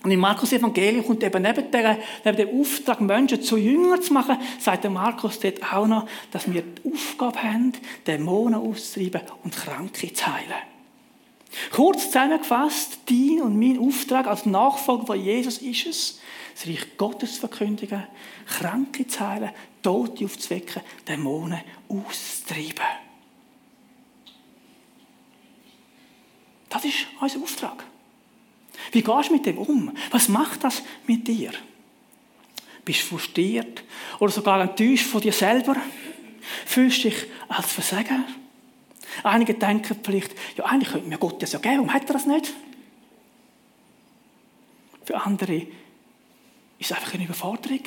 Und 0.02 0.10
im 0.10 0.20
Markus-Evangelium 0.20 1.06
kommt 1.06 1.22
eben 1.22 1.42
neben, 1.42 1.70
der, 1.70 1.98
neben 2.24 2.36
dem 2.36 2.60
Auftrag, 2.60 3.00
Menschen 3.02 3.42
zu 3.42 3.58
Jüngern 3.58 4.00
zu 4.00 4.14
machen, 4.14 4.38
sagt 4.58 4.84
der 4.84 4.90
Markus 4.90 5.38
dort 5.40 5.62
auch 5.72 5.86
noch, 5.86 6.06
dass 6.30 6.50
wir 6.50 6.62
die 6.62 6.90
Aufgabe 6.90 7.42
haben, 7.42 7.72
Dämonen 8.06 8.54
auszutreiben 8.54 9.22
und 9.44 9.54
Kranke 9.54 10.12
zu 10.12 10.26
heilen. 10.26 10.69
Kurz 11.72 12.06
zusammengefasst, 12.06 12.98
dein 13.08 13.42
und 13.42 13.58
mein 13.58 13.78
Auftrag 13.78 14.26
als 14.26 14.46
Nachfolger 14.46 15.06
von 15.06 15.22
Jesus 15.22 15.58
ist 15.58 15.86
es, 15.86 16.20
das 16.54 16.66
Reich 16.66 16.96
Gottes 16.96 17.34
zu 17.34 17.40
verkündigen, 17.40 18.04
Kranke 18.46 19.06
zu 19.06 19.20
heilen, 19.20 19.50
Tote 19.82 20.24
aufzuwecken, 20.24 20.82
Dämonen 21.08 21.60
auszutreiben. 21.88 22.84
Das 26.68 26.84
ist 26.84 27.06
unser 27.20 27.42
Auftrag. 27.42 27.84
Wie 28.92 29.02
gehst 29.02 29.28
du 29.28 29.32
mit 29.32 29.46
dem 29.46 29.58
um? 29.58 29.92
Was 30.10 30.28
macht 30.28 30.64
das 30.64 30.82
mit 31.06 31.26
dir? 31.26 31.52
Bist 32.84 33.02
du 33.02 33.06
frustriert 33.06 33.84
oder 34.18 34.32
sogar 34.32 34.60
enttäuscht 34.60 35.06
von 35.06 35.20
dir 35.20 35.32
selber? 35.32 35.76
Fühlst 36.64 37.04
du 37.04 37.10
dich 37.10 37.26
als 37.48 37.72
Versager? 37.72 38.24
Einige 39.22 39.54
denken 39.54 39.96
vielleicht, 40.02 40.34
ja, 40.56 40.64
eigentlich 40.64 40.90
könnte 40.90 41.08
mir 41.08 41.18
Gott 41.18 41.42
das 41.42 41.52
ja 41.52 41.58
geben, 41.58 41.76
warum 41.76 41.92
hat 41.92 42.08
er 42.08 42.12
das 42.14 42.26
nicht? 42.26 42.52
Für 45.04 45.20
andere 45.20 45.56
ist 46.78 46.90
es 46.90 46.92
einfach 46.92 47.14
eine 47.14 47.24
Überforderung. 47.24 47.82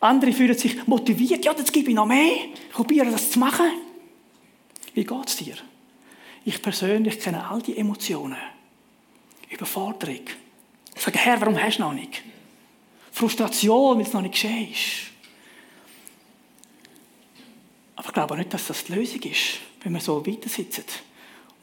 Andere 0.00 0.32
fühlen 0.32 0.56
sich 0.56 0.86
motiviert, 0.86 1.44
ja, 1.44 1.52
jetzt 1.56 1.72
gebe 1.72 1.90
ich 1.90 1.94
noch 1.94 2.06
mehr, 2.06 2.36
ich 2.66 2.70
probiere 2.70 3.10
das 3.10 3.30
zu 3.30 3.38
machen. 3.38 3.66
Wie 4.94 5.04
geht 5.04 5.26
es 5.26 5.36
dir? 5.36 5.56
Ich 6.44 6.62
persönlich 6.62 7.20
kenne 7.20 7.48
all 7.48 7.60
die 7.60 7.76
Emotionen. 7.76 8.38
Überforderung. 9.50 10.20
Ich 10.94 11.02
sage, 11.02 11.18
Herr, 11.18 11.40
warum 11.40 11.60
hast 11.60 11.78
du 11.78 11.82
noch 11.82 11.92
nicht? 11.92 12.22
Frustration, 13.12 13.96
weil 13.96 14.06
es 14.06 14.12
noch 14.12 14.22
nicht 14.22 14.32
geschehen 14.32 14.70
ist. 14.70 15.08
Aber 17.96 18.08
ich 18.08 18.14
glaube 18.14 18.36
nicht, 18.36 18.54
dass 18.54 18.66
das 18.66 18.84
die 18.84 18.92
Lösung 18.92 19.22
ist, 19.22 19.58
wenn 19.80 19.92
wir 19.92 20.00
so 20.00 20.26
weitersitzen 20.26 20.84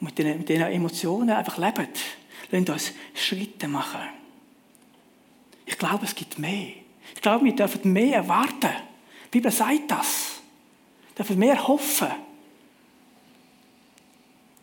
und 0.00 0.06
mit 0.06 0.18
diesen, 0.18 0.38
mit 0.38 0.48
diesen 0.48 0.62
Emotionen 0.62 1.30
einfach 1.30 1.58
leben. 1.58 1.88
Lassen 2.50 2.70
uns 2.70 2.92
Schritte 3.14 3.68
machen. 3.68 4.00
Ich 5.64 5.76
glaube, 5.76 6.04
es 6.04 6.14
gibt 6.14 6.38
mehr. 6.38 6.74
Ich 7.14 7.20
glaube, 7.20 7.44
wir 7.44 7.54
dürfen 7.54 7.92
mehr 7.92 8.16
erwarten. 8.16 8.70
Die 9.26 9.38
Bibel 9.38 9.50
sagt 9.50 9.90
das. 9.90 10.40
Wir 11.08 11.16
dürfen 11.16 11.38
mehr 11.38 11.66
hoffen. 11.66 12.08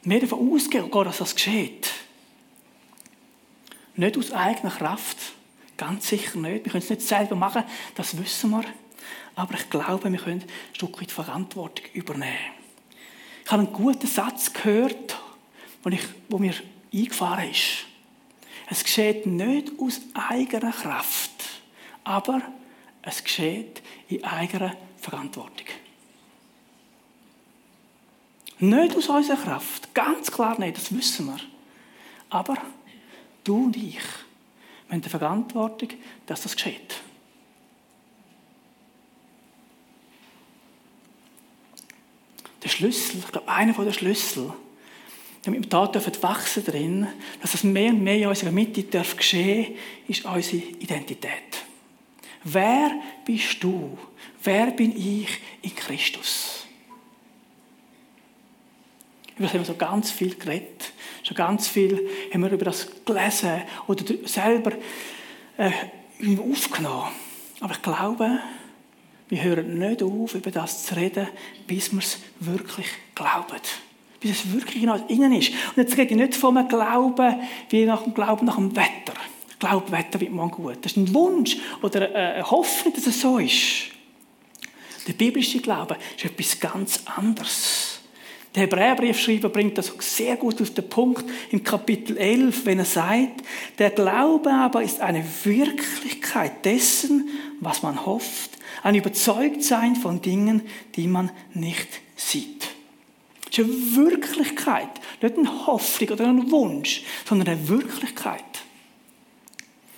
Mehr 0.04 0.20
davon 0.20 0.54
ausgehen, 0.54 0.90
dass 0.92 1.18
das 1.18 1.36
geschieht. 1.36 1.92
Nicht 3.96 4.18
aus 4.18 4.32
eigener 4.32 4.72
Kraft. 4.72 5.18
Ganz 5.78 6.08
sicher 6.08 6.40
nicht. 6.40 6.66
Wir 6.66 6.72
können 6.72 6.84
es 6.84 6.90
nicht 6.90 7.02
selber 7.02 7.36
machen, 7.36 7.64
das 7.96 8.18
wissen 8.18 8.52
wir. 8.52 8.64
Aber 9.36 9.56
ich 9.56 9.70
glaube, 9.70 10.12
wir 10.12 10.20
können 10.20 10.42
ein 10.42 10.50
Stück 10.76 11.02
weit 11.02 11.12
Verantwortung 11.12 11.86
übernehmen. 11.94 12.63
Ich 13.46 13.52
habe 13.52 13.64
einen 13.64 13.74
guten 13.74 14.08
Satz 14.08 14.54
gehört, 14.54 15.20
wo 16.30 16.38
mir 16.38 16.54
eingefahren 16.94 17.50
ist. 17.52 17.86
Es 18.70 18.84
geschieht 18.84 19.26
nicht 19.26 19.72
aus 19.78 20.02
eigener 20.14 20.72
Kraft, 20.72 21.32
aber 22.04 22.42
es 23.02 23.24
geschieht 23.24 23.82
in 24.08 24.24
eigener 24.24 24.76
Verantwortung. 24.98 25.68
Nicht 28.60 28.96
aus 28.96 29.10
unserer 29.10 29.38
Kraft, 29.38 29.94
ganz 29.94 30.32
klar 30.32 30.58
nicht, 30.58 30.78
das 30.78 30.96
wissen 30.96 31.26
wir. 31.26 31.40
Aber 32.30 32.56
du 33.44 33.66
und 33.66 33.76
ich, 33.76 34.00
wir 34.88 34.94
haben 34.94 35.02
die 35.02 35.10
Verantwortung, 35.10 35.90
dass 36.26 36.44
das 36.44 36.56
geschieht. 36.56 36.96
Der 42.64 42.70
Schlüssel, 42.70 43.20
ich 43.20 43.32
glaube, 43.32 43.48
einer 43.48 43.74
der 43.74 43.92
Schlüssel, 43.92 44.54
damit 45.44 45.64
wir 45.64 45.70
da 45.70 45.88
dürfen 45.88 46.14
wachsen 46.22 46.64
drin, 46.64 47.08
dass 47.42 47.52
das 47.52 47.64
mehr 47.64 47.92
und 47.92 48.04
mehr 48.04 48.18
in 48.18 48.28
unserer 48.28 48.52
Mitte 48.52 48.84
darf 48.84 49.18
geschehen, 49.18 49.76
ist 50.08 50.24
unsere 50.26 50.58
Identität. 50.58 51.64
Wer 52.44 52.92
bist 53.26 53.62
du? 53.62 53.98
Wer 54.44 54.72
bin 54.72 54.96
ich 54.96 55.28
in 55.62 55.76
Christus? 55.76 56.66
Über 59.36 59.44
das 59.44 59.54
haben 59.54 59.62
wir 59.62 59.66
so 59.66 59.76
ganz 59.76 60.12
viel 60.12 60.36
geredet. 60.36 60.94
Schon 61.24 61.36
ganz 61.36 61.68
viel 61.68 62.10
haben 62.34 62.42
wir 62.42 62.52
über 62.52 62.66
das 62.66 62.88
gelesen 63.06 63.64
oder 63.88 64.04
selber 64.26 64.74
äh, 65.58 65.72
aufgenommen. 66.38 67.12
Aber 67.60 67.74
ich 67.74 67.82
glaube, 67.82 68.40
wir 69.30 69.44
hören 69.44 69.80
nicht 69.80 70.04
auf, 70.04 70.36
über 70.36 70.52
das 70.52 70.86
zu 70.86 70.96
reden, 70.96 71.28
bis 71.68 71.92
wir 71.92 72.00
es 72.00 72.20
wirklich 72.40 72.88
glauben. 73.16 73.58
Bis 74.20 74.32
es 74.32 74.54
wirklich 74.54 74.84
in 74.84 74.90
uns 74.90 75.04
innen 75.08 75.34
ist. 75.34 75.50
Und 75.50 75.78
jetzt 75.78 75.98
rede 75.98 76.12
ich 76.12 76.18
nicht 76.18 76.36
von 76.36 76.58
einem 76.58 76.68
Glauben, 76.68 77.36
wie 77.70 77.86
nach 77.86 78.04
dem 78.04 78.14
Glauben 78.14 78.46
nach 78.46 78.56
dem 78.56 78.76
Wetter. 78.76 79.14
Ich 79.50 79.60
glaube, 79.60 79.92
Wetter 79.92 80.20
wird 80.20 80.32
morgen 80.32 80.52
gut. 80.52 80.78
Das 80.82 80.92
ist 80.92 80.98
ein 80.98 81.14
Wunsch 81.14 81.58
oder 81.82 82.14
eine 82.14 82.50
Hoffnung, 82.50 82.94
dass 82.94 83.08
es 83.08 83.22
so 83.22 83.38
ist. 83.38 83.92
Der 85.08 85.14
biblische 85.14 85.60
Glaube 85.60 85.98
ist 86.16 86.26
etwas 86.26 86.60
ganz 86.60 87.02
anderes. 87.06 88.00
Der 88.56 88.64
Hebräerbriefschreiber 88.64 89.50
bringt 89.50 89.78
das 89.78 89.92
sehr 90.00 90.36
gut 90.36 90.62
auf 90.62 90.70
den 90.70 90.88
Punkt 90.88 91.26
im 91.50 91.64
Kapitel 91.64 92.18
11, 92.18 92.66
wenn 92.66 92.80
er 92.80 92.86
sagt, 92.86 93.42
der 93.80 93.90
Glaube 93.90 94.52
aber 94.52 94.84
ist 94.84 95.02
eine 95.02 95.26
Wirklichkeit 95.44 96.64
dessen, 96.64 97.30
was 97.60 97.82
man 97.82 98.06
hofft, 98.06 98.52
ein 98.84 98.96
Überzeugtsein 98.96 99.96
von 99.96 100.22
Dingen, 100.22 100.62
die 100.96 101.08
man 101.08 101.32
nicht 101.54 101.88
sieht. 102.16 102.68
Es 103.50 103.58
ist 103.58 103.66
eine 103.66 103.96
Wirklichkeit, 103.96 104.90
nicht 105.22 105.38
eine 105.38 105.68
Hoffnung 105.68 106.10
oder 106.10 106.28
ein 106.28 106.52
Wunsch, 106.52 107.04
sondern 107.26 107.48
eine 107.48 107.70
Wirklichkeit. 107.70 108.44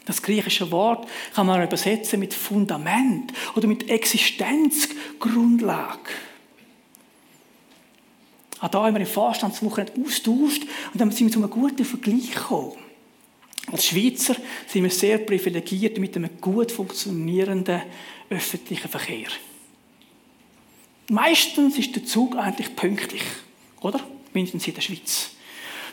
Das 0.06 0.22
griechische 0.22 0.72
Wort 0.72 1.08
kann 1.34 1.48
man 1.48 1.64
übersetzen 1.64 2.20
mit 2.20 2.34
Fundament 2.34 3.34
oder 3.56 3.68
mit 3.68 3.90
Existenzgrundlage. 3.90 6.00
Auch 8.60 8.70
da 8.70 8.84
haben 8.84 8.94
wir 8.94 9.02
im 9.02 9.08
Vorstandswoche 9.08 9.88
austauscht 10.06 10.64
und 10.94 11.02
dann 11.02 11.12
sind 11.12 11.28
wir 11.28 11.34
zu 11.34 11.40
einem 11.40 11.50
guten 11.50 11.86
Vergleich 11.86 12.32
gekommen. 12.32 12.85
Als 13.76 13.88
Schweizer 13.88 14.38
sind 14.68 14.84
wir 14.84 14.90
sehr 14.90 15.18
privilegiert 15.18 15.98
mit 15.98 16.16
einem 16.16 16.30
gut 16.40 16.72
funktionierenden 16.72 17.82
öffentlichen 18.30 18.88
Verkehr. 18.88 19.28
Meistens 21.10 21.78
ist 21.78 21.94
der 21.94 22.06
Zug 22.06 22.38
eigentlich 22.38 22.74
pünktlich, 22.74 23.24
oder? 23.82 24.00
Mindestens 24.32 24.66
in 24.66 24.76
der 24.76 24.82
Schweiz. 24.82 25.32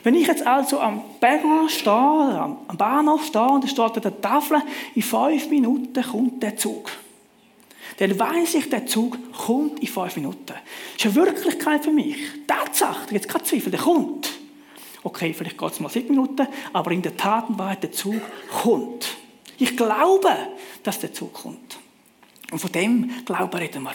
Wenn 0.05 0.15
ich 0.15 0.29
jetzt 0.29 0.47
also 0.47 0.79
am 0.79 1.03
Perron 1.19 1.69
stehe, 1.69 1.91
am 1.93 2.77
Bahnhof 2.79 3.27
stehe 3.27 3.49
und 3.49 3.65
es 3.65 3.73
steht 3.73 3.97
an 3.97 4.01
der 4.01 4.21
Tafel, 4.21 4.63
in 4.95 5.03
fünf 5.03 5.51
Minuten 5.51 6.05
kommt 6.05 6.41
der 6.41 6.57
Zug 6.57 6.89
dann 7.99 8.19
weiß 8.19 8.55
ich, 8.55 8.71
der 8.71 8.87
Zug 8.87 9.19
kommt 9.33 9.81
in 9.81 9.87
fünf 9.89 10.17
Minuten. 10.17 10.47
Das 10.47 10.57
ist 10.97 11.05
eine 11.05 11.15
Wirklichkeit 11.15 11.85
für 11.85 11.93
mich. 11.93 12.17
Tatsache, 12.47 13.07
da 13.07 13.13
gibt 13.13 13.27
es 13.27 13.29
keinen 13.31 13.45
Zweifel, 13.45 13.71
der 13.71 13.81
kommt. 13.81 14.31
Okay, 15.05 15.35
vielleicht 15.35 15.59
geht 15.59 15.73
es 15.73 15.81
mal 15.81 15.89
sieben 15.89 16.11
Minuten, 16.11 16.47
aber 16.73 16.91
in 16.93 17.03
der 17.03 17.17
Tat 17.17 17.49
und 17.49 17.59
Wahrheit, 17.59 17.83
der 17.83 17.93
Zug 17.93 18.21
kommt. 18.63 19.17
Ich 19.59 19.77
glaube, 19.77 20.29
dass 20.83 21.01
der 21.01 21.13
Zug 21.13 21.33
kommt. 21.33 21.79
Und 22.51 22.59
von 22.59 22.73
dem 22.73 23.25
Glauben 23.25 23.57
reden 23.57 23.83
wir. 23.83 23.95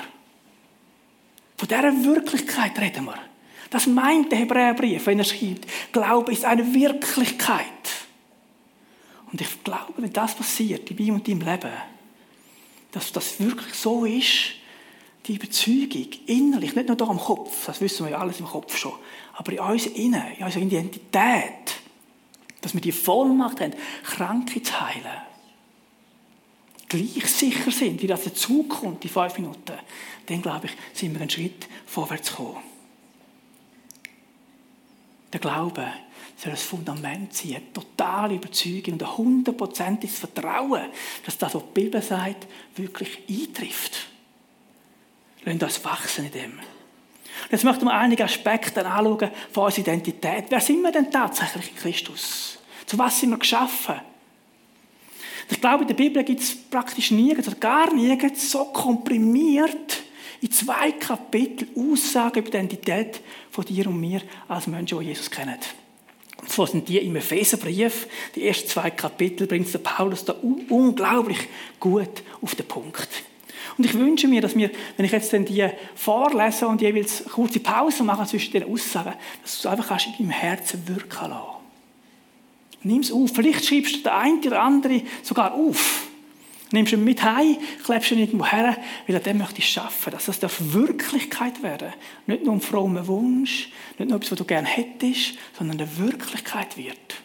Von 1.57 1.67
dieser 1.67 2.03
Wirklichkeit 2.03 2.77
reden 2.79 3.05
wir. 3.05 3.17
Das 3.69 3.87
meint 3.87 4.31
der 4.31 4.39
Hebräerbrief, 4.39 5.05
wenn 5.05 5.19
er 5.19 5.25
schreibt, 5.25 5.67
Glaube 5.91 6.31
ist 6.31 6.45
eine 6.45 6.73
Wirklichkeit. 6.73 7.65
Und 9.31 9.41
ich 9.41 9.63
glaube, 9.63 9.93
wenn 9.97 10.13
das 10.13 10.35
passiert 10.35 10.89
in 10.89 10.97
meinem 10.97 11.15
und 11.15 11.27
deinem 11.27 11.41
Leben, 11.41 11.71
dass 12.91 13.11
das 13.11 13.39
wirklich 13.39 13.73
so 13.73 14.05
ist, 14.05 14.53
die 15.27 15.35
Überzeugung, 15.35 16.07
innerlich, 16.25 16.75
nicht 16.75 16.87
nur 16.87 16.97
hier 16.97 17.09
am 17.09 17.19
Kopf, 17.19 17.65
das 17.65 17.81
wissen 17.81 18.05
wir 18.05 18.13
ja 18.13 18.19
alles 18.19 18.39
im 18.39 18.45
Kopf 18.45 18.77
schon, 18.77 18.93
aber 19.33 19.51
in 19.51 19.59
uns 19.59 19.85
innen, 19.87 20.23
in 20.37 20.45
unserer 20.45 20.63
Identität, 20.63 21.81
dass 22.61 22.73
wir 22.73 22.81
die 22.81 22.91
Vollmacht 22.91 23.61
haben, 23.61 23.73
Kranke 24.03 24.61
zu 24.61 24.79
heilen, 24.79 25.21
gleich 26.87 27.29
sicher 27.29 27.71
sind, 27.71 28.01
wie 28.01 28.07
das 28.07 28.23
dazu 28.23 28.63
kommt, 28.63 29.03
die 29.03 29.09
fünf 29.09 29.37
Minuten, 29.37 29.73
dann 30.25 30.41
glaube 30.41 30.67
ich, 30.67 30.71
sind 30.97 31.13
wir 31.13 31.21
einen 31.21 31.29
Schritt 31.29 31.67
vorwärts 31.85 32.29
gekommen. 32.29 32.63
Der 35.33 35.39
Glaube 35.41 35.85
soll 36.37 36.51
ein 36.51 36.57
Fundament 36.57 37.33
sein, 37.33 37.55
eine 37.55 37.73
totale 37.73 38.35
Überzeugung 38.35 38.93
und 38.93 39.03
ein 39.03 39.17
hundertprozentiges 39.17 40.19
Vertrauen, 40.19 40.89
dass 41.25 41.37
das, 41.37 41.53
was 41.53 41.63
die 41.63 41.81
Bibel 41.81 42.01
sagt, 42.01 42.47
wirklich 42.75 43.19
eintrifft. 43.29 44.07
Lassen 45.47 45.63
uns 45.63 45.85
wachsen 45.85 46.25
in 46.25 46.31
dem. 46.31 46.59
Jetzt 47.49 47.63
möchten 47.63 47.85
wir 47.85 47.93
einige 47.93 48.25
Aspekte 48.25 48.85
anschauen 48.85 49.31
von 49.51 49.65
unserer 49.65 49.87
Identität. 49.87 50.45
Wer 50.49 50.59
sind 50.59 50.81
wir 50.81 50.91
denn 50.91 51.09
tatsächlich 51.09 51.69
in 51.69 51.77
Christus? 51.77 52.59
Zu 52.85 52.97
was 52.97 53.19
sind 53.19 53.29
wir 53.29 53.37
geschaffen? 53.37 53.95
Ich 55.49 55.61
glaube, 55.61 55.83
in 55.83 55.87
der 55.87 55.95
Bibel 55.95 56.23
gibt 56.25 56.41
es 56.41 56.55
praktisch 56.55 57.11
nirgends 57.11 57.47
oder 57.47 57.57
gar 57.57 57.93
nirgends 57.93 58.51
so 58.51 58.65
komprimiert 58.65 60.03
in 60.41 60.51
zwei 60.51 60.91
Kapitel 60.91 61.69
Aussagen 61.77 62.39
über 62.39 62.51
die 62.51 62.57
Identität 62.57 63.21
von 63.49 63.63
dir 63.63 63.87
und 63.87 63.99
mir 63.99 64.21
als 64.49 64.67
Menschen, 64.67 64.99
die 64.99 65.05
Jesus 65.05 65.31
kennen. 65.31 65.57
so 66.45 66.65
sind 66.65 66.89
die 66.89 66.97
im 66.97 67.15
Epheserbrief. 67.15 68.07
Die 68.35 68.45
ersten 68.45 68.67
zwei 68.67 68.91
Kapitel 68.91 69.47
bringt 69.47 69.73
der 69.73 69.79
Paulus 69.79 70.25
da 70.25 70.33
unglaublich 70.33 71.47
gut 71.79 72.21
auf 72.41 72.55
den 72.55 72.67
Punkt. 72.67 73.07
Und 73.77 73.85
ich 73.85 73.93
wünsche 73.93 74.27
mir, 74.27 74.41
dass 74.41 74.55
wir, 74.55 74.71
wenn 74.95 75.05
ich 75.05 75.11
jetzt 75.11 75.31
dann 75.33 75.45
die 75.45 75.69
vorlese 75.95 76.67
und 76.67 76.81
jeweils 76.81 77.25
kurze 77.25 77.59
Pause 77.59 78.03
mache 78.03 78.25
zwischen 78.25 78.53
den 78.53 78.63
Aussagen, 78.63 79.13
dass 79.43 79.61
du 79.61 79.67
es 79.67 79.71
einfach 79.71 79.89
kannst 79.89 80.07
in 80.07 80.13
deinem 80.13 80.31
Herzen 80.31 80.87
wirken 80.87 81.29
lassen. 81.29 81.57
Nimm 82.83 83.01
es 83.01 83.11
auf. 83.11 83.31
Vielleicht 83.33 83.65
schreibst 83.65 83.97
du 83.97 83.99
den 83.99 84.11
einen 84.11 84.39
oder 84.39 84.61
andere 84.61 85.01
sogar 85.21 85.53
auf. 85.53 86.07
Nimmst 86.71 86.91
ihn 86.91 87.03
mit 87.03 87.23
heim, 87.23 87.57
klebst 87.85 88.11
ihn 88.11 88.19
irgendwo 88.19 88.45
her, 88.45 88.75
weil 89.05 89.15
er 89.15 89.21
dem 89.21 89.37
möchte 89.37 89.59
ich 89.59 89.69
schaffen, 89.69 90.11
dass 90.11 90.25
das 90.25 90.73
Wirklichkeit 90.73 91.63
werden. 91.63 91.93
Nicht 92.25 92.43
nur 92.43 92.55
ein 92.55 92.61
frommer 92.61 93.07
Wunsch, 93.07 93.69
nicht 93.97 94.09
nur 94.09 94.17
etwas, 94.17 94.31
was 94.31 94.37
du 94.39 94.45
gerne 94.45 94.67
hättest, 94.67 95.37
sondern 95.57 95.79
eine 95.79 95.97
Wirklichkeit 95.97 96.75
wird. 96.75 97.21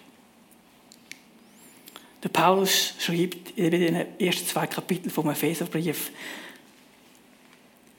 Der 2.22 2.28
Paulus 2.28 2.94
schreibt 3.00 3.58
in 3.58 3.70
den 3.72 4.20
ersten 4.20 4.46
zwei 4.46 4.68
Kapiteln 4.68 5.10
vom 5.10 5.28
Epheserbrief, 5.28 6.12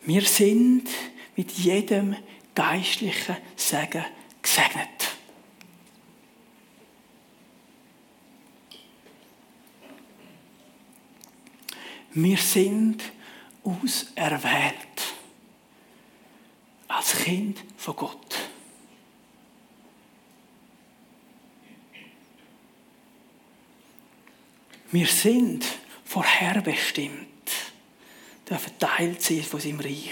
wir 0.05 0.22
sind 0.22 0.89
mit 1.36 1.51
jedem 1.51 2.15
geistlichen 2.53 3.38
Segen 3.55 4.05
gesegnet. 4.41 4.89
Wir 12.15 12.38
sind 12.38 13.01
auserwählt 13.63 14.75
als 16.88 17.15
Kind 17.24 17.63
von 17.75 17.95
Gott. 17.95 18.39
Wir 24.91 25.07
sind 25.07 25.65
vorherbestimmt, 26.05 27.33
dürfen 28.50 28.77
Teil 28.79 29.19
sein 29.19 29.43
von 29.43 29.59
seinem 29.59 29.79
Reich. 29.79 30.12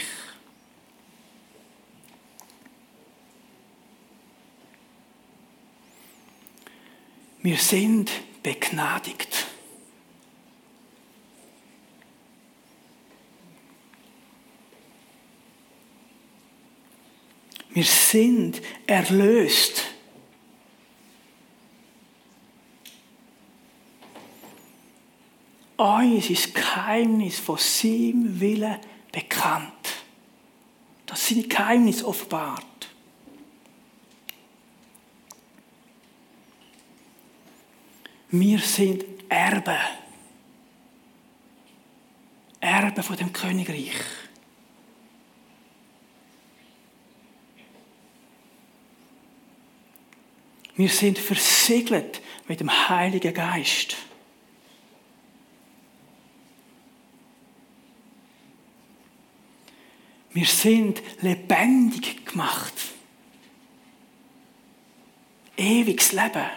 Wir 7.43 7.57
sind 7.57 8.11
begnadigt. 8.43 9.47
Wir 17.73 17.83
sind 17.83 18.61
erlöst. 18.85 19.83
Uns 25.81 26.29
ist 26.29 26.45
das 26.45 26.53
Geheimnis 26.53 27.39
von 27.39 27.57
seinem 27.57 28.39
Willen 28.39 28.77
bekannt. 29.11 29.73
Das 31.07 31.25
sind 31.25 31.41
die 31.41 31.49
Geheimnisse 31.49 32.07
offenbart. 32.07 32.63
Wir 38.29 38.59
sind 38.59 39.03
Erben. 39.27 39.79
Erben 42.59 43.03
von 43.03 43.15
dem 43.15 43.33
Königreich. 43.33 44.03
Wir 50.75 50.89
sind 50.89 51.17
versiegelt 51.17 52.21
mit 52.47 52.59
dem 52.59 52.69
Heiligen 52.69 53.33
Geist. 53.33 53.97
Wir 60.33 60.45
sind 60.45 61.01
lebendig 61.21 62.25
gemacht. 62.25 62.73
Ewiges 65.57 66.13
Leben. 66.13 66.49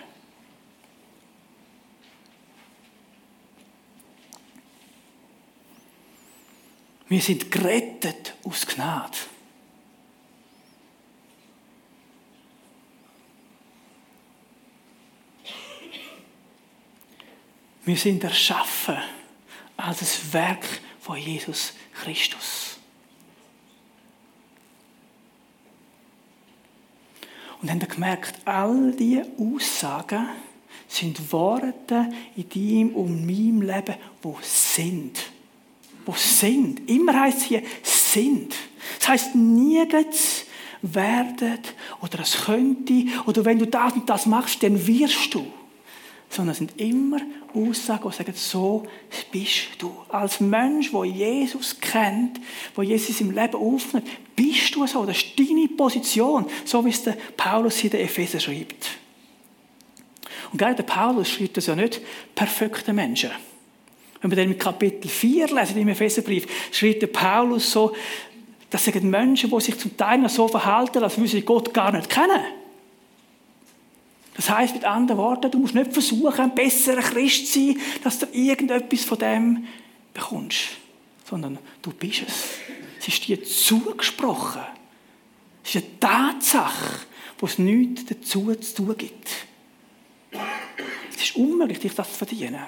Wir 7.08 7.20
sind 7.20 7.50
gerettet 7.50 8.34
aus 8.44 8.66
Gnade. 8.66 9.18
Wir 17.84 17.96
sind 17.96 18.24
erschaffen 18.24 18.96
als 19.76 19.98
das 19.98 20.32
Werk 20.32 20.64
von 21.00 21.18
Jesus 21.18 21.74
Christus. 21.92 22.73
Und 27.64 27.70
haben 27.70 27.88
gemerkt, 27.88 28.34
all 28.44 28.92
diese 28.92 29.24
Aussagen 29.38 30.28
sind 30.86 31.32
Worte 31.32 32.10
in 32.36 32.48
deinem 32.50 32.94
und 32.94 33.24
meinem 33.24 33.62
Leben, 33.62 33.94
wo 34.20 34.36
sind. 34.42 35.18
Wo 36.04 36.12
sind. 36.12 36.86
Immer 36.90 37.18
heißt 37.18 37.38
es 37.38 37.44
hier, 37.44 37.62
sind. 37.82 38.54
Das 38.98 39.08
heißt, 39.08 39.34
nie 39.34 39.82
werden 40.82 41.58
oder 42.02 42.20
es 42.20 42.44
könnte 42.44 43.06
oder 43.24 43.46
wenn 43.46 43.58
du 43.58 43.66
das 43.66 43.94
und 43.94 44.10
das 44.10 44.26
machst, 44.26 44.62
dann 44.62 44.86
wirst 44.86 45.32
du 45.32 45.46
sondern 46.34 46.52
es 46.52 46.58
sind 46.58 46.80
immer 46.80 47.20
Aussagen, 47.54 48.10
die 48.10 48.16
sagen, 48.16 48.32
so 48.34 48.84
bist 49.30 49.68
du. 49.78 49.92
Als 50.08 50.40
Mensch, 50.40 50.90
der 50.90 51.04
Jesus 51.04 51.78
kennt, 51.80 52.40
der 52.76 52.84
Jesus 52.84 53.20
im 53.20 53.30
Leben 53.30 53.54
aufnimmt, 53.54 54.08
bist 54.34 54.74
du 54.74 54.86
so. 54.86 55.04
Das 55.04 55.16
ist 55.16 55.38
deine 55.38 55.68
Position, 55.68 56.46
so 56.64 56.84
wie 56.84 56.90
es 56.90 57.02
der 57.02 57.16
Paulus 57.36 57.82
in 57.84 57.90
der 57.90 58.02
Epheser 58.02 58.40
schreibt. 58.40 58.88
Und 60.52 60.58
gerade 60.58 60.76
der 60.76 60.82
Paulus 60.82 61.30
schreibt 61.30 61.56
das 61.56 61.66
ja 61.66 61.76
nicht 61.76 62.00
perfekte 62.34 62.92
Menschen. 62.92 63.30
Wenn 64.20 64.30
wir 64.30 64.36
dann 64.36 64.52
im 64.52 64.58
Kapitel 64.58 65.08
4 65.08 65.48
lesen, 65.48 65.78
im 65.78 65.88
Epheserbrief, 65.88 66.46
schreibt 66.72 67.02
der 67.02 67.08
Paulus 67.08 67.70
so, 67.70 67.92
das 68.70 68.84
sind 68.84 69.04
Menschen, 69.04 69.50
die 69.50 69.60
sich 69.60 69.78
zum 69.78 69.96
Teil 69.96 70.18
noch 70.18 70.30
so 70.30 70.48
verhalten, 70.48 71.02
als 71.02 71.16
würden 71.16 71.28
sie 71.28 71.42
Gott 71.42 71.72
gar 71.72 71.92
nicht 71.92 72.08
kennen. 72.08 72.40
Das 74.44 74.54
heißt 74.54 74.74
mit 74.74 74.84
anderen 74.84 75.16
Worten, 75.16 75.50
du 75.50 75.58
musst 75.58 75.74
nicht 75.74 75.90
versuchen, 75.90 76.38
ein 76.38 76.54
besserer 76.54 77.00
Christ 77.00 77.50
zu 77.50 77.60
sein, 77.60 77.80
dass 78.02 78.18
du 78.18 78.26
irgendetwas 78.30 79.02
von 79.02 79.18
dem 79.18 79.66
bekommst, 80.12 80.64
sondern 81.24 81.58
du 81.80 81.90
bist 81.92 82.24
es. 82.28 82.44
Es 83.00 83.08
ist 83.08 83.26
dir 83.26 83.42
zugesprochen. 83.42 84.60
Es 85.64 85.74
ist 85.74 85.84
eine 85.84 85.98
Tatsache, 85.98 87.06
wo 87.38 87.46
es 87.46 87.56
nichts 87.58 88.04
dazu 88.04 88.54
zu 88.56 88.74
tun 88.74 88.94
gibt. 88.98 89.30
Es 91.16 91.22
ist 91.22 91.36
unmöglich, 91.36 91.78
dich 91.78 91.94
das 91.94 92.12
zu 92.12 92.18
verdienen. 92.18 92.66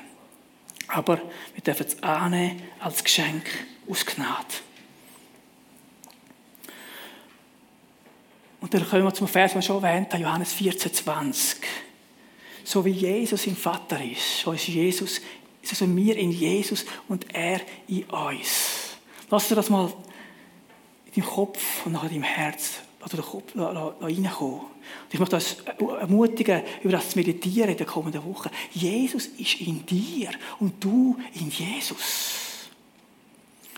Aber 0.89 1.21
wir 1.53 1.63
dürfen 1.63 1.87
es 1.89 2.03
annehmen 2.03 2.63
als 2.81 3.05
Geschenk 3.05 3.51
aus 3.87 4.07
Gnade. 4.07 4.47
Und 8.67 8.75
dann 8.75 8.85
kommen 8.85 9.05
wir 9.05 9.15
zum 9.15 9.29
Vers, 9.29 9.53
den 9.53 9.59
wir 9.59 9.63
schon 9.63 9.81
erwähnt 9.81 10.13
haben, 10.13 10.23
Johannes 10.23 10.53
14, 10.55 10.93
20. 10.93 11.61
So 12.65 12.85
wie 12.85 12.91
Jesus 12.91 13.47
im 13.47 13.55
Vater 13.55 14.05
ist, 14.05 14.41
so 14.41 14.51
ist 14.51 14.67
Jesus, 14.67 15.21
ist 15.63 15.71
also 15.71 15.97
wir 15.97 16.17
in 16.17 16.33
Jesus 16.33 16.85
und 17.07 17.33
er 17.33 17.61
in 17.87 18.03
uns. 18.07 18.97
Lass 19.31 19.47
dir 19.47 19.55
das 19.55 19.71
mal 19.71 19.93
in 21.05 21.23
deinem 21.23 21.31
Kopf 21.31 21.87
und 21.87 21.93
nachher 21.93 22.11
in 22.11 22.15
deinem 22.15 22.25
Herz 22.25 22.81
reinkommen. 23.03 23.53
Und 24.01 25.13
ich 25.13 25.21
möchte 25.21 25.37
das 25.37 25.59
ermutigen, 26.01 26.63
über 26.83 26.91
das 26.91 27.11
zu 27.11 27.19
meditieren 27.19 27.71
in 27.71 27.77
der 27.77 27.87
kommenden 27.87 28.25
Woche. 28.25 28.51
Jesus 28.73 29.27
ist 29.27 29.61
in 29.61 29.87
dir 29.87 30.31
und 30.59 30.83
du 30.83 31.17
in 31.35 31.51
Jesus. 31.51 32.69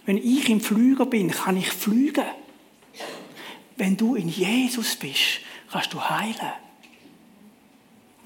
Wenn 0.06 0.16
ich 0.16 0.48
im 0.48 0.62
Flüger 0.62 1.04
bin, 1.04 1.30
kann 1.30 1.58
ich 1.58 1.68
fliegen. 1.68 2.24
Wenn 3.78 3.96
du 3.96 4.16
in 4.16 4.28
Jesus 4.28 4.96
bist, 4.96 5.40
kannst 5.70 5.92
du 5.92 6.02
heilen. 6.02 6.52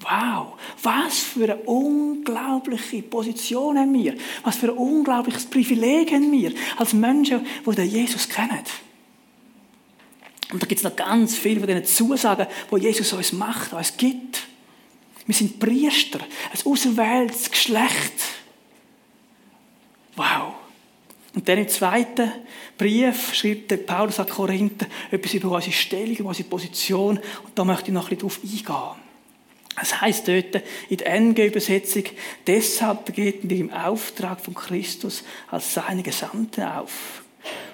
Wow, 0.01 0.57
was 0.81 1.19
für 1.19 1.43
eine 1.43 1.55
unglaubliche 1.57 3.03
Position 3.03 3.77
haben 3.77 3.93
wir. 3.93 4.15
Was 4.43 4.57
für 4.57 4.67
ein 4.67 4.77
unglaubliches 4.77 5.45
Privileg 5.45 6.11
haben 6.11 6.31
wir 6.31 6.53
als 6.75 6.91
Menschen, 6.91 7.45
die 7.65 7.75
den 7.75 7.89
Jesus 7.89 8.27
kennen. 8.27 8.59
Und 10.51 10.61
da 10.61 10.67
gibt 10.67 10.79
es 10.79 10.83
noch 10.83 10.95
ganz 10.95 11.37
viele 11.37 11.59
von 11.59 11.67
diesen 11.67 11.85
Zusagen, 11.85 12.47
die 12.71 12.81
Jesus 12.81 13.13
uns 13.13 13.31
macht, 13.31 13.73
uns 13.73 13.95
gibt. 13.95 14.43
Wir 15.25 15.35
sind 15.35 15.59
Priester, 15.59 16.19
ein 16.19 16.71
auserwähltes 16.71 17.49
Geschlecht. 17.49 18.13
Wow. 20.15 20.52
Und 21.35 21.49
dann 21.49 21.57
im 21.57 21.67
zweiten 21.67 22.31
Brief 22.77 23.33
schreibt 23.33 23.71
der 23.71 23.77
Paulus 23.77 24.19
an 24.19 24.29
Korinther 24.29 24.85
etwas 25.09 25.33
über 25.33 25.51
unsere 25.51 25.71
Stellung, 25.71 26.27
unsere 26.27 26.47
Position. 26.47 27.17
Und 27.17 27.51
da 27.55 27.65
möchte 27.65 27.87
ich 27.87 27.93
noch 27.93 28.09
ein 28.09 28.17
bisschen 28.17 28.29
darauf 28.29 28.39
eingehen. 28.43 29.03
Es 29.81 29.99
heißt 29.99 30.27
dort 30.27 30.63
in 30.89 30.97
der 30.97 31.07
NG-Übersetzung, 31.07 32.03
deshalb 32.45 33.07
treten 33.07 33.49
wir 33.49 33.57
im 33.57 33.73
Auftrag 33.73 34.39
von 34.39 34.53
Christus 34.53 35.23
als 35.49 35.73
seine 35.73 36.03
Gesandten 36.03 36.63
auf. 36.63 37.23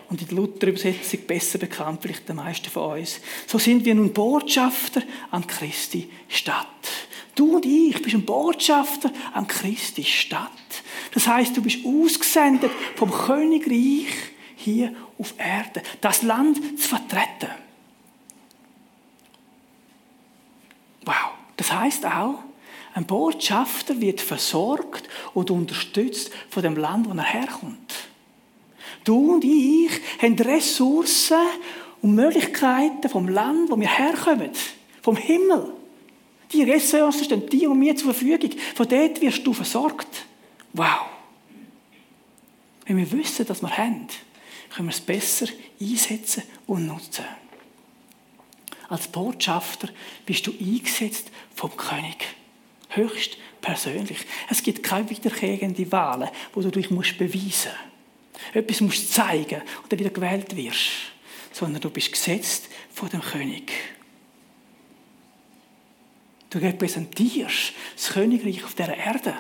Und 0.09 0.21
in 0.21 0.27
der 0.27 0.37
Luther-Übersetzung 0.37 1.19
besser 1.27 1.59
bekannt, 1.59 1.99
vielleicht 2.01 2.27
der 2.27 2.35
meisten 2.35 2.69
von 2.69 2.99
uns. 2.99 3.19
So 3.45 3.59
sind 3.59 3.83
wir 3.83 3.93
nun 3.93 4.13
Botschafter 4.13 5.03
an 5.29 5.45
Christi 5.45 6.09
Stadt. 6.29 6.67
Du 7.39 7.56
und 7.56 7.65
ich 7.65 8.02
bist 8.02 8.13
ein 8.15 8.25
Botschafter 8.25 9.13
an 9.32 9.47
Christi 9.47 10.04
Stadt. 10.04 10.52
Das 11.13 11.25
heißt, 11.25 11.56
du 11.56 11.62
bist 11.62 11.86
ausgesendet 11.86 12.69
vom 12.97 13.10
Königreich 13.10 14.08
hier 14.58 14.93
auf 15.17 15.36
Erde, 15.38 15.82
das 16.02 16.21
Land 16.23 16.58
zu 16.78 16.89
vertreten. 16.89 17.49
Wow. 21.06 21.15
Das 21.56 21.71
heißt 21.71 22.06
auch, 22.08 22.39
ein 22.93 23.06
Botschafter 23.06 24.02
wird 24.02 24.19
versorgt 24.19 25.08
und 25.34 25.49
unterstützt 25.49 26.34
von 26.49 26.62
dem 26.62 26.75
Land, 26.75 27.10
wo 27.10 27.13
er 27.13 27.23
herkommt. 27.23 27.93
Du 29.06 29.36
und 29.36 29.45
ich 29.45 29.91
haben 30.21 30.38
Ressourcen 30.38 31.38
und 32.02 32.15
Möglichkeiten 32.15 33.08
vom 33.08 33.30
Land, 33.30 33.71
wo 33.71 33.80
wir 33.80 33.88
herkommen, 33.88 34.52
vom 35.02 35.15
Himmel. 35.15 35.78
Die 36.51 36.63
Ressourcen 36.63 37.25
stehen 37.25 37.47
dir 37.47 37.69
und 37.69 37.79
mir 37.79 37.95
zur 37.95 38.13
Verfügung. 38.13 38.51
Von 38.75 38.88
dort 38.88 39.21
wirst 39.21 39.45
du 39.45 39.53
versorgt. 39.53 40.25
Wow. 40.73 41.05
Wenn 42.85 42.97
wir 42.97 43.12
wissen, 43.12 43.45
dass 43.45 43.62
wir 43.62 43.77
haben, 43.77 44.07
können 44.75 44.88
wir 44.88 44.93
es 44.93 45.01
besser 45.01 45.47
einsetzen 45.79 46.43
und 46.65 46.88
nutzen. 46.88 47.25
Als 48.88 49.07
Botschafter 49.07 49.89
bist 50.25 50.47
du 50.47 50.51
eingesetzt 50.59 51.29
vom 51.55 51.75
König. 51.77 52.25
Höchst 52.89 53.38
persönlich. 53.62 54.17
Es 54.49 54.63
gibt 54.63 54.81
keine 54.81 55.09
wiederkehrende 55.09 55.91
Wahlen, 55.91 56.29
wo 56.53 56.62
du 56.62 56.71
dich 56.71 56.89
musst 56.89 57.19
beweisen 57.19 57.71
musst. 57.71 58.55
Etwas 58.55 58.81
musst 58.81 59.13
zeigen 59.13 59.62
und 59.83 59.91
dann 59.91 59.99
wieder 59.99 60.09
gewählt 60.09 60.55
wirst. 60.55 60.89
Sondern 61.51 61.81
du 61.81 61.91
bist 61.91 62.12
gesetzt 62.12 62.69
vor 62.91 63.09
dem 63.09 63.21
König. 63.21 63.71
Du 66.49 66.57
repräsentierst 66.57 67.73
das 67.95 68.09
Königreich 68.09 68.63
auf 68.63 68.73
dieser 68.73 68.95
Erde. 68.95 69.35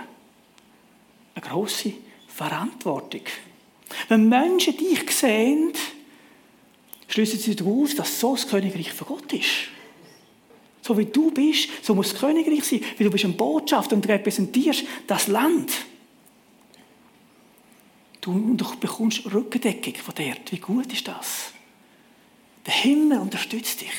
Eine 1.35 1.45
grosse 1.45 1.93
Verantwortung. 2.27 3.23
Wenn 4.07 4.29
Menschen 4.29 4.77
dich 4.77 5.09
sehen, 5.11 5.73
schließen 7.07 7.39
sie 7.39 7.55
daraus, 7.55 7.95
dass 7.95 8.19
so 8.19 8.35
das 8.35 8.47
Königreich 8.47 8.93
von 8.93 9.07
Gott 9.07 9.33
ist. 9.33 9.69
So 10.81 10.97
wie 10.97 11.05
du 11.05 11.31
bist, 11.31 11.69
so 11.83 11.95
muss 11.95 12.11
das 12.11 12.19
Königreich 12.19 12.63
sein, 12.63 12.81
weil 12.81 13.05
du 13.05 13.11
bist 13.11 13.25
ein 13.25 13.35
Botschafter 13.35 13.95
und 13.95 14.07
repräsentierst 14.07 14.85
das 15.07 15.27
Land. 15.27 15.71
Du, 18.21 18.53
du 18.55 18.75
bekommst 18.77 19.25
Rückendeckung 19.31 19.95
von 19.95 20.13
dort. 20.15 20.51
Wie 20.51 20.57
gut 20.57 20.91
ist 20.91 21.07
das? 21.07 21.53
Der 22.65 22.73
Himmel 22.73 23.19
unterstützt 23.19 23.81
dich. 23.81 23.93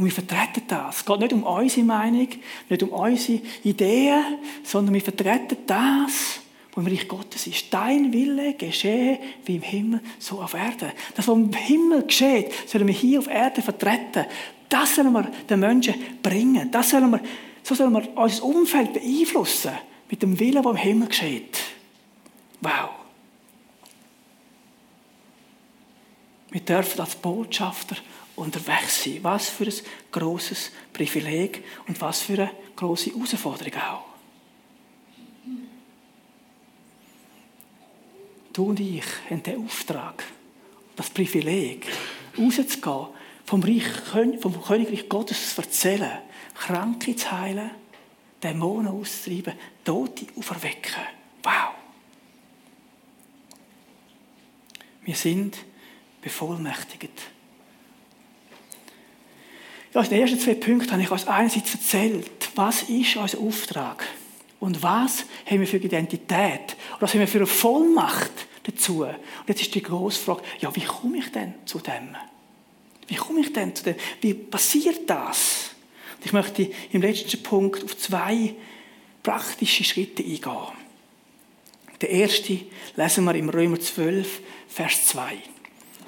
Und 0.00 0.06
wir 0.06 0.12
vertreten 0.12 0.62
das. 0.66 0.96
Es 0.96 1.04
geht 1.04 1.20
nicht 1.20 1.34
um 1.34 1.42
unsere 1.42 1.84
Meinung, 1.84 2.26
nicht 2.70 2.82
um 2.82 2.88
unsere 2.88 3.42
Ideen, 3.62 4.38
sondern 4.62 4.94
wir 4.94 5.02
vertreten 5.02 5.58
das, 5.66 6.40
wo 6.72 6.80
im 6.80 6.86
Reich 6.86 7.06
Gottes 7.06 7.46
ist. 7.46 7.66
Dein 7.70 8.10
Wille 8.10 8.54
geschehe 8.54 9.18
wie 9.44 9.56
im 9.56 9.62
Himmel, 9.62 10.00
so 10.18 10.40
auf 10.40 10.54
Erden. 10.54 10.92
Das, 11.14 11.28
was 11.28 11.36
im 11.36 11.52
Himmel 11.52 12.04
geschieht, 12.04 12.46
sollen 12.66 12.86
wir 12.86 12.94
hier 12.94 13.18
auf 13.18 13.26
Erde 13.26 13.60
vertreten. 13.60 14.24
Das 14.70 14.94
sollen 14.94 15.12
wir 15.12 15.30
den 15.50 15.60
Menschen 15.60 15.96
bringen. 16.22 16.70
Das 16.70 16.88
sollen 16.88 17.10
wir, 17.10 17.20
so 17.62 17.74
sollen 17.74 17.92
wir 17.92 18.16
unser 18.16 18.44
Umfeld 18.44 18.94
beeinflussen 18.94 19.72
mit 20.10 20.22
dem 20.22 20.40
Willen, 20.40 20.62
der 20.62 20.70
im 20.70 20.76
Himmel 20.76 21.08
geschieht. 21.08 21.58
Wow. 22.62 22.88
Wir 26.52 26.62
dürfen 26.62 27.00
als 27.02 27.16
Botschafter 27.16 27.96
unterwegs 28.36 29.04
sein. 29.04 29.18
Was 29.22 29.48
für 29.48 29.64
ein 29.64 29.74
großes 30.12 30.70
Privileg 30.92 31.64
und 31.86 32.00
was 32.00 32.22
für 32.22 32.34
eine 32.34 32.50
große 32.76 33.10
Herausforderung 33.10 33.74
auch. 33.74 34.10
Du 38.52 38.64
und 38.64 38.80
ich 38.80 39.04
haben 39.28 39.42
den 39.42 39.64
Auftrag, 39.64 40.24
das 40.96 41.10
Privileg, 41.10 41.86
rauszugehen, 42.36 43.08
vom, 43.44 43.62
Reich, 43.62 43.84
vom 44.40 44.62
Königreich 44.62 45.08
Gottes 45.08 45.54
zu 45.54 45.62
erzählen, 45.62 46.18
Kranke 46.54 47.14
zu 47.16 47.30
heilen, 47.30 47.70
Dämonen 48.42 48.88
auszutreiben, 48.88 49.54
Tote 49.84 50.26
auferwecken. 50.36 51.02
Wow! 51.42 51.74
Wir 55.02 55.14
sind 55.14 55.56
bevollmächtigt. 56.20 57.20
Ja, 59.92 60.02
in 60.02 60.08
den 60.08 60.20
ersten 60.20 60.38
zwei 60.38 60.54
Punkten 60.54 60.92
habe 60.92 61.02
ich 61.02 61.10
als 61.10 61.26
einerseits 61.26 61.74
erzählt, 61.74 62.30
was 62.54 62.84
ist 62.84 63.16
unser 63.16 63.38
Auftrag 63.38 64.06
und 64.60 64.82
was 64.82 65.24
haben 65.46 65.60
wir 65.60 65.66
für 65.66 65.78
Identität 65.78 66.76
und 66.94 67.00
was 67.00 67.12
haben 67.12 67.20
wir 67.20 67.28
für 67.28 67.38
eine 67.38 67.46
Vollmacht 67.46 68.30
dazu. 68.62 69.02
Und 69.02 69.18
jetzt 69.48 69.62
ist 69.62 69.74
die 69.74 69.82
grosse 69.82 70.20
Frage, 70.20 70.42
ja, 70.60 70.74
wie 70.76 70.84
komme 70.84 71.18
ich 71.18 71.32
denn 71.32 71.54
zu 71.64 71.80
dem? 71.80 72.16
Wie 73.08 73.16
komme 73.16 73.40
ich 73.40 73.52
denn 73.52 73.74
zu 73.74 73.82
dem? 73.82 73.96
Wie 74.20 74.34
passiert 74.34 75.10
das? 75.10 75.70
Und 76.18 76.26
ich 76.26 76.32
möchte 76.32 76.70
im 76.92 77.02
letzten 77.02 77.42
Punkt 77.42 77.82
auf 77.82 77.96
zwei 77.96 78.54
praktische 79.24 79.82
Schritte 79.82 80.22
eingehen. 80.22 80.78
Der 82.00 82.10
erste 82.10 82.60
lesen 82.96 83.24
wir 83.24 83.34
im 83.34 83.48
Römer 83.48 83.80
12, 83.80 84.40
Vers 84.68 85.06
2. 85.08 85.36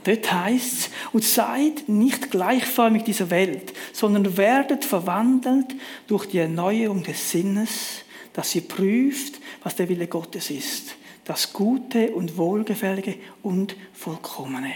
Dort 0.04 0.32
heißt 0.32 0.72
es, 0.72 0.90
und 1.12 1.24
seid 1.24 1.88
nicht 1.88 2.30
gleichförmig 2.30 3.04
dieser 3.04 3.30
Welt, 3.30 3.72
sondern 3.92 4.36
werdet 4.36 4.84
verwandelt 4.84 5.74
durch 6.06 6.26
die 6.26 6.38
Erneuerung 6.38 7.02
des 7.02 7.30
Sinnes, 7.30 7.70
dass 8.32 8.54
ihr 8.54 8.62
prüft, 8.62 9.40
was 9.62 9.76
der 9.76 9.88
Wille 9.88 10.08
Gottes 10.08 10.50
ist, 10.50 10.96
das 11.24 11.52
Gute 11.52 12.10
und 12.12 12.36
Wohlgefällige 12.36 13.16
und 13.42 13.76
Vollkommene. 13.92 14.72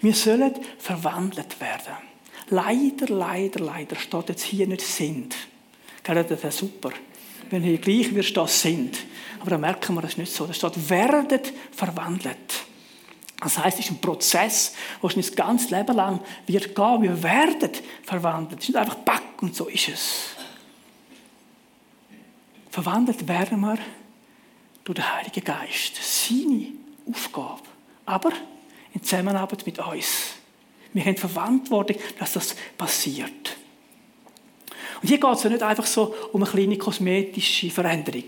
Wir 0.00 0.14
sollen 0.14 0.54
verwandelt 0.78 1.60
werden. 1.60 1.96
Leider, 2.50 3.14
leider, 3.14 3.60
leider 3.60 3.96
steht 3.96 4.28
jetzt 4.28 4.42
hier 4.42 4.66
nicht 4.66 4.82
sind. 4.82 5.34
Das 6.02 6.30
wäre 6.30 6.52
super. 6.52 6.90
Wenn 7.50 7.62
hier 7.62 7.78
gleich 7.78 8.14
wir 8.14 8.22
steht 8.22 8.48
sind. 8.48 8.98
Aber 9.40 9.50
da 9.50 9.58
merken 9.58 9.94
wir, 9.94 10.02
das 10.02 10.12
ist 10.12 10.18
nicht 10.18 10.32
so. 10.32 10.46
Da 10.46 10.52
steht 10.52 10.90
werdet 10.90 11.52
verwandelt. 11.72 12.59
Das 13.40 13.58
heißt, 13.58 13.78
es 13.78 13.86
ist 13.86 13.92
ein 13.92 14.00
Prozess, 14.00 14.74
wo 15.00 15.08
es 15.08 15.14
das 15.14 15.34
ganze 15.34 15.74
Leben 15.74 15.96
lang 15.96 16.20
wird 16.46 16.74
gehen. 16.74 17.02
Wir 17.02 17.22
werden 17.22 17.70
verwandelt. 18.02 18.60
Es 18.60 18.68
ist 18.68 18.74
nicht 18.74 18.78
einfach 18.78 18.96
back 18.96 19.22
und 19.40 19.56
so 19.56 19.66
ist 19.66 19.88
es. 19.88 20.36
Verwandelt 22.70 23.26
werden 23.26 23.60
wir 23.60 23.78
durch 24.84 24.96
den 24.96 25.16
Heiligen 25.16 25.42
Geist. 25.42 25.96
Seine 26.00 26.66
Aufgabe. 27.08 27.62
Aber 28.04 28.32
in 28.92 29.02
Zusammenarbeit 29.02 29.64
mit 29.64 29.78
uns. 29.78 30.34
Wir 30.92 31.04
haben 31.04 31.16
Verantwortung, 31.16 31.96
dass 32.18 32.32
das 32.32 32.56
passiert. 32.76 33.56
Und 35.00 35.08
hier 35.08 35.18
geht 35.18 35.32
es 35.32 35.42
ja 35.42 35.50
nicht 35.50 35.62
einfach 35.62 35.86
so 35.86 36.14
um 36.32 36.42
eine 36.42 36.50
kleine 36.50 36.76
kosmetische 36.76 37.70
Veränderung 37.70 38.24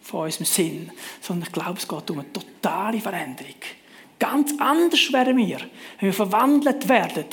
von 0.00 0.24
unserem 0.24 0.46
Sinn, 0.46 0.92
sondern 1.20 1.48
ich 1.48 1.52
glaube, 1.52 1.78
es 1.78 1.88
geht 1.88 2.10
um 2.10 2.20
eine 2.20 2.32
totale 2.32 3.00
Veränderung. 3.00 3.54
Ganz 4.24 4.54
anders 4.56 5.12
wären 5.12 5.36
wir, 5.36 5.58
wenn 5.58 6.06
wir 6.06 6.14
verwandelt 6.14 6.88
werden 6.88 7.26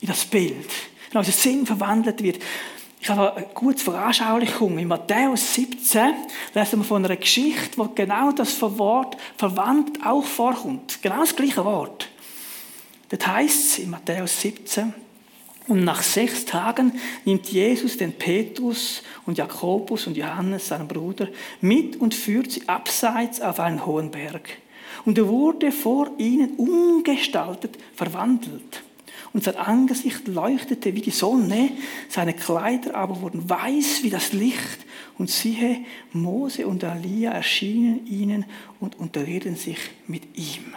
in 0.00 0.06
das 0.06 0.26
Bild. 0.26 0.70
Wenn 1.10 1.18
unser 1.18 1.32
Sinn 1.32 1.66
verwandelt 1.66 2.22
wird. 2.22 2.40
Ich 3.00 3.08
habe 3.08 3.34
eine 3.34 3.46
gute 3.46 3.82
Veranschaulichung. 3.82 4.78
In 4.78 4.86
Matthäus 4.86 5.54
17 5.54 6.14
lesen 6.54 6.78
wir 6.78 6.84
von 6.84 7.04
einer 7.04 7.16
Geschichte, 7.16 7.76
wo 7.76 7.88
genau 7.88 8.30
das 8.30 8.62
Wort 8.62 9.16
verwandt 9.36 10.06
auch 10.06 10.22
vorkommt. 10.22 11.02
Genau 11.02 11.18
das 11.18 11.34
gleiche 11.34 11.64
Wort. 11.64 12.08
Das 13.08 13.26
heißt 13.26 13.80
in 13.80 13.90
Matthäus 13.90 14.40
17, 14.40 14.94
und 15.66 15.82
nach 15.82 16.02
sechs 16.02 16.44
Tagen 16.44 16.92
nimmt 17.24 17.48
Jesus 17.48 17.96
den 17.96 18.12
Petrus 18.12 19.02
und 19.26 19.36
Jakobus 19.36 20.06
und 20.06 20.16
Johannes, 20.16 20.68
seinen 20.68 20.86
Bruder, 20.86 21.26
mit 21.60 21.96
und 21.96 22.14
führt 22.14 22.52
sie 22.52 22.68
abseits 22.68 23.40
auf 23.40 23.58
einen 23.58 23.84
hohen 23.84 24.12
Berg. 24.12 24.58
Und 25.04 25.18
er 25.18 25.28
wurde 25.28 25.72
vor 25.72 26.10
ihnen 26.18 26.54
umgestaltet, 26.56 27.78
verwandelt. 27.94 28.82
Und 29.32 29.42
sein 29.42 29.56
Angesicht 29.56 30.28
leuchtete 30.28 30.94
wie 30.94 31.00
die 31.00 31.10
Sonne, 31.10 31.70
seine 32.08 32.34
Kleider 32.34 32.94
aber 32.94 33.20
wurden 33.20 33.50
weiß 33.50 34.04
wie 34.04 34.10
das 34.10 34.32
Licht. 34.32 34.86
Und 35.18 35.28
siehe, 35.28 35.84
Mose 36.12 36.66
und 36.66 36.82
Elia 36.84 37.32
erschienen 37.32 38.06
ihnen 38.06 38.44
und 38.80 38.98
unterredeten 38.98 39.56
sich 39.56 39.78
mit 40.06 40.22
ihm. 40.36 40.74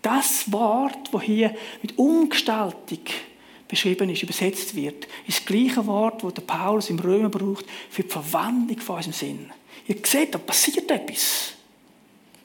Das 0.00 0.50
Wort, 0.52 1.12
wo 1.12 1.20
hier 1.20 1.54
mit 1.82 1.98
Umgestaltung 1.98 3.00
beschrieben 3.68 4.10
ist, 4.10 4.22
übersetzt 4.22 4.74
wird, 4.74 5.06
ist 5.26 5.40
das 5.40 5.46
gleiche 5.46 5.86
Wort, 5.86 6.22
das 6.22 6.34
der 6.34 6.42
Paulus 6.42 6.90
im 6.90 6.98
Römer 6.98 7.30
braucht 7.30 7.66
für 7.90 8.02
die 8.02 8.10
Verwandlung 8.10 8.78
von 8.80 8.96
unserem 8.96 9.14
Sinn. 9.14 9.52
Ihr 9.86 9.96
seht, 10.02 10.34
da 10.34 10.38
passiert 10.38 10.90
etwas. 10.90 11.54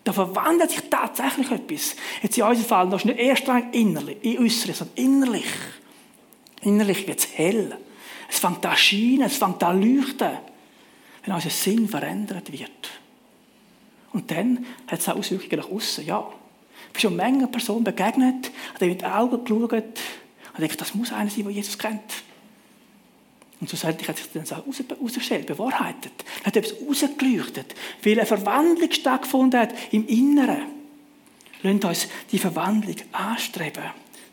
Da 0.09 0.13
verwandelt 0.13 0.71
sich 0.71 0.81
tatsächlich 0.89 1.51
etwas. 1.51 1.95
Jetzt 2.23 2.35
in 2.35 2.43
unserem 2.43 2.67
Fall, 2.67 2.89
das 2.89 3.01
ist 3.01 3.05
nicht 3.05 3.19
erst 3.19 3.47
innerlich, 3.73 4.17
in 4.23 4.39
äußerlich, 4.39 4.75
sondern 4.75 4.97
innerlich. 4.97 5.45
Innerlich 6.63 7.07
wird 7.07 7.19
es 7.19 7.27
hell. 7.37 7.77
Es 8.27 8.39
fängt 8.39 8.65
an 8.65 8.75
scheinen, 8.75 9.21
es 9.21 9.37
fängt 9.37 9.61
an 9.61 9.79
leuchten, 9.79 10.31
wenn 11.23 11.33
unser 11.35 11.51
Sinn 11.51 11.87
verändert 11.87 12.51
wird. 12.51 12.89
Und 14.11 14.31
dann 14.31 14.65
hat 14.87 14.99
es 14.99 15.07
auch 15.07 15.15
Auswirkungen 15.15 15.59
nach 15.59 15.69
außen. 15.69 16.03
Ja, 16.03 16.27
ich 16.87 16.93
bin 16.93 17.01
schon 17.01 17.15
Menge 17.15 17.45
Personen 17.45 17.83
begegnet, 17.83 18.49
hat 18.73 18.81
mit 18.81 19.01
den 19.01 19.11
Augen 19.11 19.43
geschaut 19.45 19.73
und 19.73 20.59
denkt, 20.59 20.81
das 20.81 20.95
muss 20.95 21.13
einer 21.13 21.29
sein, 21.29 21.43
der 21.43 21.53
Jesus 21.53 21.77
kennt. 21.77 22.01
Und 23.59 23.69
schlussendlich 23.69 24.07
hat 24.07 24.17
sich 24.17 24.27
das 24.33 24.53
auch 24.53 24.63
herausgestellt, 24.65 25.45
bewahrheitet. 25.45 26.13
Dann 26.17 26.45
hat 26.45 26.55
etwas 26.55 26.75
rausgeleuchtet, 26.87 27.75
weil 28.03 28.13
eine 28.13 28.25
Verwandlung 28.25 28.91
stattgefunden 28.91 29.59
hat 29.59 29.73
im 29.91 30.07
Inneren. 30.07 30.79
Lasst 31.61 31.85
uns 31.85 32.07
die 32.31 32.39
Verwandlung 32.39 32.95
anstreben. 33.11 33.83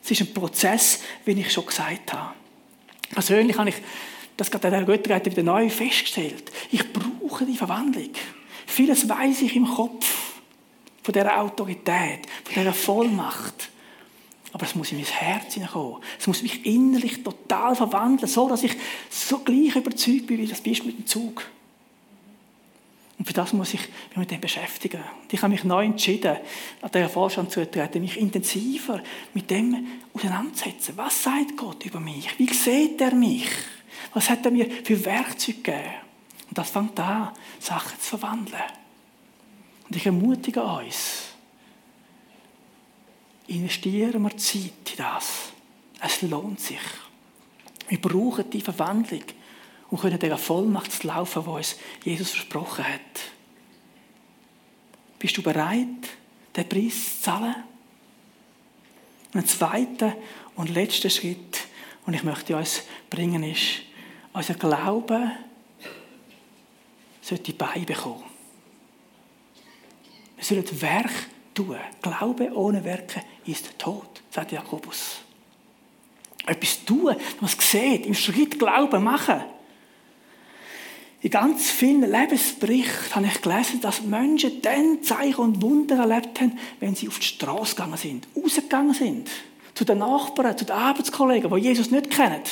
Es 0.02 0.12
ist 0.12 0.20
ein 0.20 0.32
Prozess, 0.32 1.00
wie 1.24 1.32
ich 1.32 1.52
schon 1.52 1.66
gesagt 1.66 2.12
habe. 2.12 2.34
Persönlich 3.10 3.58
habe 3.58 3.70
ich 3.70 3.76
das 4.36 4.50
gerade 4.50 4.70
der 4.70 4.84
Göttergemeinde 4.84 5.30
wieder 5.32 5.42
neu 5.42 5.68
festgestellt. 5.68 6.52
Ich 6.70 6.92
brauche 6.92 7.44
die 7.44 7.56
Verwandlung. 7.56 8.10
Vieles 8.66 9.08
weiß 9.08 9.42
ich 9.42 9.56
im 9.56 9.66
Kopf 9.66 10.06
von 11.02 11.12
dieser 11.12 11.40
Autorität, 11.40 12.26
von 12.44 12.54
dieser 12.54 12.72
Vollmacht. 12.72 13.70
Aber 14.56 14.64
es 14.64 14.74
muss 14.74 14.90
in 14.90 14.96
mein 14.96 15.04
Herz 15.04 15.52
hineinkommen. 15.52 16.02
Es 16.18 16.26
muss 16.26 16.40
mich 16.40 16.64
innerlich 16.64 17.22
total 17.22 17.76
verwandeln, 17.76 18.26
so 18.26 18.48
dass 18.48 18.62
ich 18.62 18.74
so 19.10 19.40
gleich 19.40 19.76
überzeugt 19.76 20.28
bin, 20.28 20.38
wie 20.38 20.46
das 20.46 20.62
bist 20.62 20.86
mit 20.86 20.96
dem 20.96 21.06
Zug. 21.06 21.44
Und 23.18 23.26
für 23.26 23.34
das 23.34 23.52
muss 23.52 23.74
ich 23.74 23.80
mich 24.08 24.16
mit 24.16 24.30
dem 24.30 24.40
beschäftigen. 24.40 25.02
Und 25.22 25.30
ich 25.30 25.42
habe 25.42 25.52
mich 25.52 25.62
neu 25.62 25.84
entschieden, 25.84 26.38
an 26.80 26.90
der 26.90 27.10
Vorstand 27.10 27.50
zu 27.50 27.70
treten, 27.70 28.00
mich 28.00 28.18
intensiver 28.18 29.02
mit 29.34 29.50
dem 29.50 29.88
auseinanderzusetzen. 30.14 30.96
Was 30.96 31.22
sagt 31.22 31.54
Gott 31.58 31.84
über 31.84 32.00
mich? 32.00 32.38
Wie 32.38 32.50
sieht 32.50 32.98
er 33.02 33.14
mich? 33.14 33.50
Was 34.14 34.30
hat 34.30 34.46
er 34.46 34.52
mir 34.52 34.70
für 34.70 35.04
Werkzeuge 35.04 35.58
gegeben? 35.58 35.84
Und 36.48 36.56
das 36.56 36.70
fängt 36.70 36.98
an, 36.98 37.32
Sachen 37.60 38.00
zu 38.00 38.16
verwandeln. 38.16 38.62
Und 39.86 39.96
ich 39.96 40.06
ermutige 40.06 40.62
uns, 40.62 41.25
investieren 43.48 44.22
wir 44.22 44.36
Zeit 44.36 44.90
in 44.90 44.96
das. 44.96 45.52
Es 46.00 46.22
lohnt 46.22 46.60
sich. 46.60 46.80
Wir 47.88 48.00
brauchen 48.00 48.50
die 48.50 48.60
Verwandlung 48.60 49.22
und 49.90 50.00
können 50.00 50.18
dieser 50.18 50.38
Vollmacht 50.38 51.04
laufen, 51.04 51.44
die 51.44 51.50
uns 51.50 51.76
Jesus 52.04 52.30
versprochen 52.30 52.86
hat. 52.86 53.00
Bist 55.18 55.36
du 55.36 55.42
bereit, 55.42 56.08
den 56.56 56.68
Preis 56.68 57.16
zu 57.16 57.22
zahlen? 57.22 57.54
Ein 59.32 59.46
zweiter 59.46 60.16
und 60.54 60.70
letzter 60.70 61.10
Schritt, 61.10 61.66
und 62.06 62.14
ich 62.14 62.22
möchte 62.22 62.56
uns 62.56 62.84
bringen, 63.10 63.42
ist, 63.42 63.82
unser 64.32 64.54
Glaube 64.54 65.32
sollte 67.20 67.52
beibekommen. 67.52 68.24
Wir 70.36 70.44
sollen 70.44 70.80
Werk 70.80 71.10
tun. 71.56 71.76
Glaube 72.00 72.54
ohne 72.54 72.84
Werke 72.84 73.22
ist 73.46 73.76
tot, 73.78 74.22
sagt 74.30 74.52
Jakobus. 74.52 75.16
Etwas 76.46 76.84
tun, 76.84 77.16
was 77.40 77.56
sieht, 77.58 78.06
im 78.06 78.14
Schritt 78.14 78.58
Glauben 78.58 79.02
machen. 79.02 79.42
In 81.22 81.30
ganz 81.30 81.70
vielen 81.70 82.08
Lebensberichten 82.08 83.16
habe 83.16 83.26
ich 83.26 83.42
gelesen, 83.42 83.80
dass 83.80 84.02
Menschen 84.02 84.62
dann 84.62 85.02
Zeichen 85.02 85.40
und 85.40 85.62
Wunder 85.62 85.96
erlebt 85.96 86.40
haben, 86.40 86.56
wenn 86.78 86.94
sie 86.94 87.08
auf 87.08 87.18
die 87.18 87.26
Straße 87.26 87.74
gegangen 87.74 87.96
sind, 87.96 88.28
rausgegangen 88.36 88.94
sind, 88.94 89.28
zu 89.74 89.84
den 89.84 89.98
Nachbarn, 89.98 90.56
zu 90.56 90.64
den 90.64 90.76
Arbeitskollegen, 90.76 91.52
die 91.52 91.62
Jesus 91.62 91.90
nicht 91.90 92.10
kennen. 92.10 92.42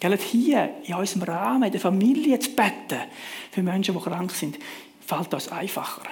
Gell, 0.00 0.18
hier 0.18 0.74
in 0.84 0.94
unserem 0.94 1.22
Rahmen, 1.22 1.62
in 1.64 1.72
der 1.72 1.80
Familie 1.80 2.38
zu 2.40 2.50
beten, 2.50 3.00
für 3.52 3.62
Menschen, 3.62 3.96
die 3.96 4.02
krank 4.02 4.32
sind, 4.32 4.58
fällt 5.06 5.32
uns 5.32 5.48
einfacher. 5.48 6.02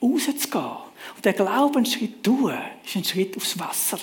Rauszugehen 0.00 0.76
und 1.16 1.24
den 1.24 1.34
Glaubensschritt 1.34 2.22
tun, 2.22 2.54
ist 2.84 2.96
ein 2.96 3.04
Schritt 3.04 3.36
aufs 3.36 3.58
Wasser. 3.58 3.98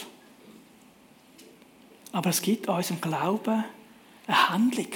Aber 2.12 2.30
es 2.30 2.42
gibt 2.42 2.68
unserem 2.68 3.02
Glauben 3.02 3.64
eine 4.28 4.50
Handlung. 4.50 4.88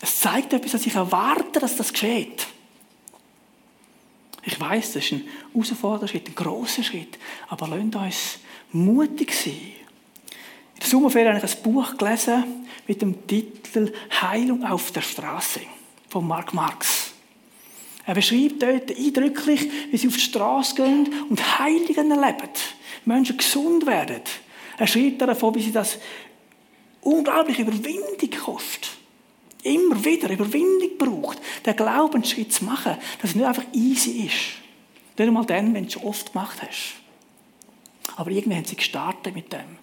Es 0.00 0.20
zeigt 0.20 0.52
etwas, 0.52 0.72
dass 0.72 0.86
ich 0.86 0.94
erwarte, 0.94 1.58
dass 1.58 1.76
das 1.76 1.92
geschieht. 1.92 2.46
Ich 4.44 4.58
weiß, 4.58 4.92
das 4.92 5.04
ist 5.04 5.12
ein 5.12 5.28
herausfordernder 5.52 6.08
Schritt, 6.08 6.28
ein 6.28 6.34
grosser 6.34 6.82
Schritt. 6.82 7.18
Aber 7.48 7.68
lasst 7.68 7.96
uns 7.96 8.38
mutig 8.72 9.34
sein. 9.34 9.52
In 10.74 10.80
der 10.80 10.88
Sommerferien 10.88 11.34
habe 11.34 11.44
ich 11.44 11.56
ein 11.56 11.62
Buch 11.62 11.96
gelesen 11.96 12.44
mit 12.86 13.02
dem 13.02 13.26
Titel 13.26 13.92
Heilung 14.20 14.64
auf 14.64 14.92
der 14.92 15.02
Straße 15.02 15.60
von 16.08 16.26
Mark 16.26 16.54
Marx. 16.54 17.07
Er 18.08 18.14
beschreibt 18.14 18.62
dort 18.62 18.90
eindrücklich, 18.90 19.70
wie 19.90 19.96
sie 19.98 20.08
auf 20.08 20.14
die 20.14 20.20
Straße 20.20 20.74
gehen 20.76 21.10
und 21.28 21.58
Heiligen 21.58 22.10
erleben. 22.10 22.48
Menschen 23.04 23.36
gesund 23.36 23.84
werden. 23.84 24.22
Er 24.78 24.86
schreibt 24.86 25.20
davon, 25.20 25.54
wie 25.54 25.60
sie 25.60 25.72
das 25.72 25.98
unglaublich 27.02 27.58
Überwindung 27.58 28.30
kostet 28.42 28.88
immer 29.62 30.02
wieder 30.04 30.30
Überwindung 30.30 30.96
braucht, 30.96 31.38
den 31.66 31.76
Glaubensschritt 31.76 32.52
zu 32.52 32.64
machen, 32.64 32.96
dass 33.20 33.30
es 33.30 33.36
nicht 33.36 33.44
einfach 33.44 33.64
easy 33.72 34.26
ist. 34.26 34.34
Nicht 35.18 35.26
einmal 35.26 35.44
dann, 35.44 35.74
wenn 35.74 35.82
du 35.82 35.88
es 35.88 35.92
schon 35.94 36.04
oft 36.04 36.32
gemacht 36.32 36.62
hast. 36.62 36.94
Aber 38.16 38.30
irgendwie 38.30 38.56
haben 38.56 38.64
sie 38.64 38.76
gestartet 38.76 39.34
mit 39.34 39.52
dem. 39.52 39.78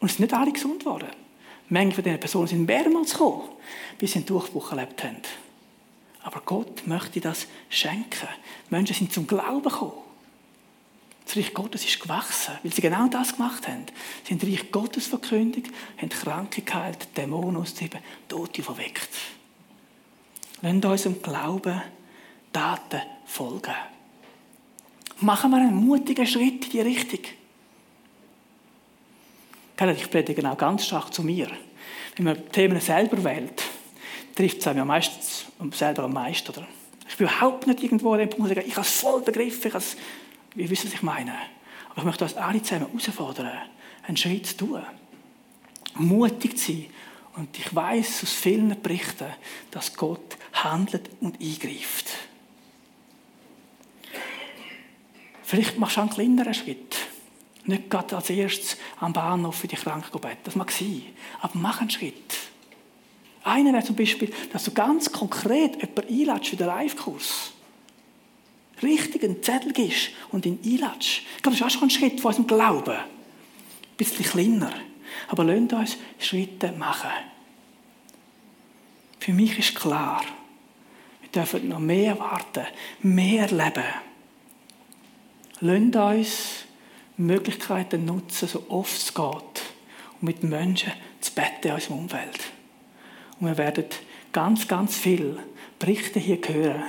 Und 0.00 0.10
es 0.10 0.16
sind 0.16 0.26
nicht 0.26 0.34
alle 0.34 0.52
gesund 0.52 0.80
geworden. 0.80 1.08
Manche 1.70 1.94
von 1.94 2.04
diesen 2.04 2.20
Personen 2.20 2.46
sind 2.46 2.66
mehrmals 2.66 3.12
gekommen, 3.12 3.48
bis 3.98 4.12
sie 4.12 4.18
einen 4.18 4.26
Durchbruch 4.26 4.70
erlebt 4.72 5.02
haben. 5.02 5.16
Aber 6.28 6.42
Gott 6.44 6.86
möchte 6.86 7.22
das 7.22 7.46
schenken. 7.70 8.28
Menschen 8.68 8.94
sind 8.94 9.14
zum 9.14 9.26
Glauben 9.26 9.62
gekommen. 9.62 9.94
Das 11.24 11.38
Reich 11.38 11.54
Gottes 11.54 11.86
ist 11.86 12.00
gewachsen, 12.00 12.52
weil 12.62 12.70
sie 12.70 12.82
genau 12.82 13.08
das 13.08 13.34
gemacht 13.34 13.66
haben. 13.66 13.86
Sie 14.24 14.34
haben 14.34 14.38
das 14.38 14.50
Reich 14.50 14.70
Gottes 14.70 15.06
verkündigt, 15.06 15.70
haben 15.96 16.10
Kranke 16.10 16.60
geheilt, 16.60 17.16
Dämonen 17.16 17.56
ausgetrieben, 17.56 18.00
Tote 18.28 18.62
verweckt. 18.62 19.08
Lasst 20.60 20.84
unserem 20.84 21.22
Glauben 21.22 21.80
Taten 22.52 23.00
folgen. 23.24 23.74
Machen 25.20 25.50
wir 25.50 25.56
einen 25.56 25.76
mutigen 25.76 26.26
Schritt 26.26 26.66
in 26.66 26.70
die 26.72 26.80
Richtung. 26.82 27.20
Ich 29.96 30.10
predige 30.10 30.50
auch 30.50 30.58
ganz 30.58 30.84
stark 30.84 31.14
zu 31.14 31.22
mir. 31.22 31.50
Wenn 32.16 32.24
man 32.26 32.52
Themen 32.52 32.82
selber 32.82 33.24
wählt, 33.24 33.62
trifft 34.38 34.58
es 34.58 34.66
einem 34.68 34.78
ja 34.78 34.84
meistens 34.84 35.46
selber 35.72 36.04
am 36.04 36.12
meisten. 36.12 36.52
Oder? 36.52 36.68
Ich 37.08 37.16
bin 37.16 37.26
überhaupt 37.26 37.66
nicht 37.66 37.82
irgendwo 37.82 38.12
an 38.12 38.20
dem 38.20 38.30
Punkt, 38.30 38.56
ich 38.56 38.76
habe 38.76 38.86
es 38.86 39.00
voll 39.00 39.20
begriffen, 39.20 39.66
ich 39.66 39.74
habe 39.74 39.84
es 39.84 39.96
wissen, 40.54 40.86
was 40.86 40.94
ich 40.94 41.02
meine. 41.02 41.34
Aber 41.90 41.98
ich 41.98 42.04
möchte 42.04 42.22
uns 42.22 42.36
alle 42.36 42.62
zusammen 42.62 42.86
herausfordern, 42.86 43.50
einen 44.06 44.16
Schritt 44.16 44.46
zu 44.46 44.56
tun. 44.58 44.82
Mutig 45.94 46.56
zu 46.56 46.72
sein. 46.72 46.86
Und 47.34 47.58
ich 47.58 47.74
weiß 47.74 48.22
aus 48.22 48.32
vielen 48.32 48.80
Berichten, 48.80 49.26
dass 49.72 49.96
Gott 49.96 50.36
handelt 50.52 51.10
und 51.20 51.40
eingreift. 51.40 52.06
Vielleicht 55.42 55.78
machst 55.78 55.96
du 55.96 56.02
einen 56.02 56.10
kleineren 56.10 56.54
Schritt. 56.54 56.96
Nicht 57.64 57.90
gerade 57.90 58.14
als 58.14 58.30
erstes 58.30 58.76
am 59.00 59.12
Bahnhof 59.12 59.56
für 59.56 59.66
die 59.66 59.76
Kranken 59.76 60.20
beten. 60.20 60.38
Das 60.44 60.54
mag 60.54 60.70
sein. 60.70 61.02
Aber 61.40 61.58
mach 61.58 61.80
einen 61.80 61.90
Schritt. 61.90 62.47
Einer 63.48 63.72
wäre 63.72 63.84
zum 63.84 63.96
Beispiel, 63.96 64.30
dass 64.52 64.64
du 64.64 64.72
ganz 64.72 65.10
konkret 65.10 65.76
jemanden 65.76 66.20
einladest 66.20 66.50
für 66.50 66.56
den 66.56 66.66
Live-Kurs 66.66 67.52
richtig 68.82 69.24
einen 69.24 69.42
Zettel 69.42 69.72
gibst 69.72 70.10
und 70.30 70.46
ihn 70.46 70.58
einlädst. 70.64 71.22
Das 71.42 71.54
ist 71.54 71.62
auch 71.62 71.70
schon 71.70 71.84
ein 71.84 71.90
Schritt 71.90 72.20
von 72.20 72.28
unserem 72.28 72.46
Glauben. 72.46 72.96
Ein 72.96 73.96
bisschen 73.96 74.24
kleiner. 74.24 74.72
Aber 75.28 75.44
lasst 75.44 75.72
uns 75.72 75.96
Schritte 76.18 76.72
machen. 76.72 77.10
Für 79.18 79.32
mich 79.32 79.58
ist 79.58 79.74
klar, 79.74 80.22
wir 81.22 81.30
dürfen 81.30 81.68
noch 81.68 81.80
mehr 81.80 82.18
warten, 82.18 82.66
mehr 83.02 83.48
leben. 83.48 83.84
Lasst 85.60 85.96
uns 85.96 86.64
Möglichkeiten 87.16 88.04
nutzen, 88.04 88.46
so 88.46 88.64
oft 88.68 88.96
es 88.96 89.12
geht, 89.12 89.62
um 90.20 90.26
mit 90.26 90.42
Menschen 90.42 90.92
zu 91.20 91.32
beten 91.32 91.68
in 91.68 91.72
unserem 91.72 91.98
Umfeld. 91.98 92.57
Und 93.40 93.46
wir 93.46 93.58
werden 93.58 93.84
ganz, 94.32 94.66
ganz 94.66 94.96
viele 94.96 95.38
Berichte 95.78 96.18
hier 96.18 96.38
hören, 96.46 96.82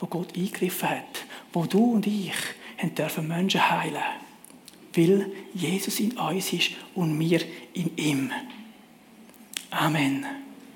wo 0.00 0.06
Gott 0.06 0.36
eingegriffen 0.36 0.90
hat, 0.90 1.24
wo 1.52 1.64
du 1.64 1.92
und 1.92 2.06
ich 2.06 2.32
dürfen 2.96 3.28
Menschen 3.28 3.70
heilen 3.70 4.02
weil 4.94 5.26
Jesus 5.54 6.00
in 6.00 6.12
uns 6.12 6.52
ist 6.52 6.72
und 6.94 7.18
wir 7.18 7.40
in 7.74 7.96
ihm. 7.96 8.30
Amen. 9.70 10.41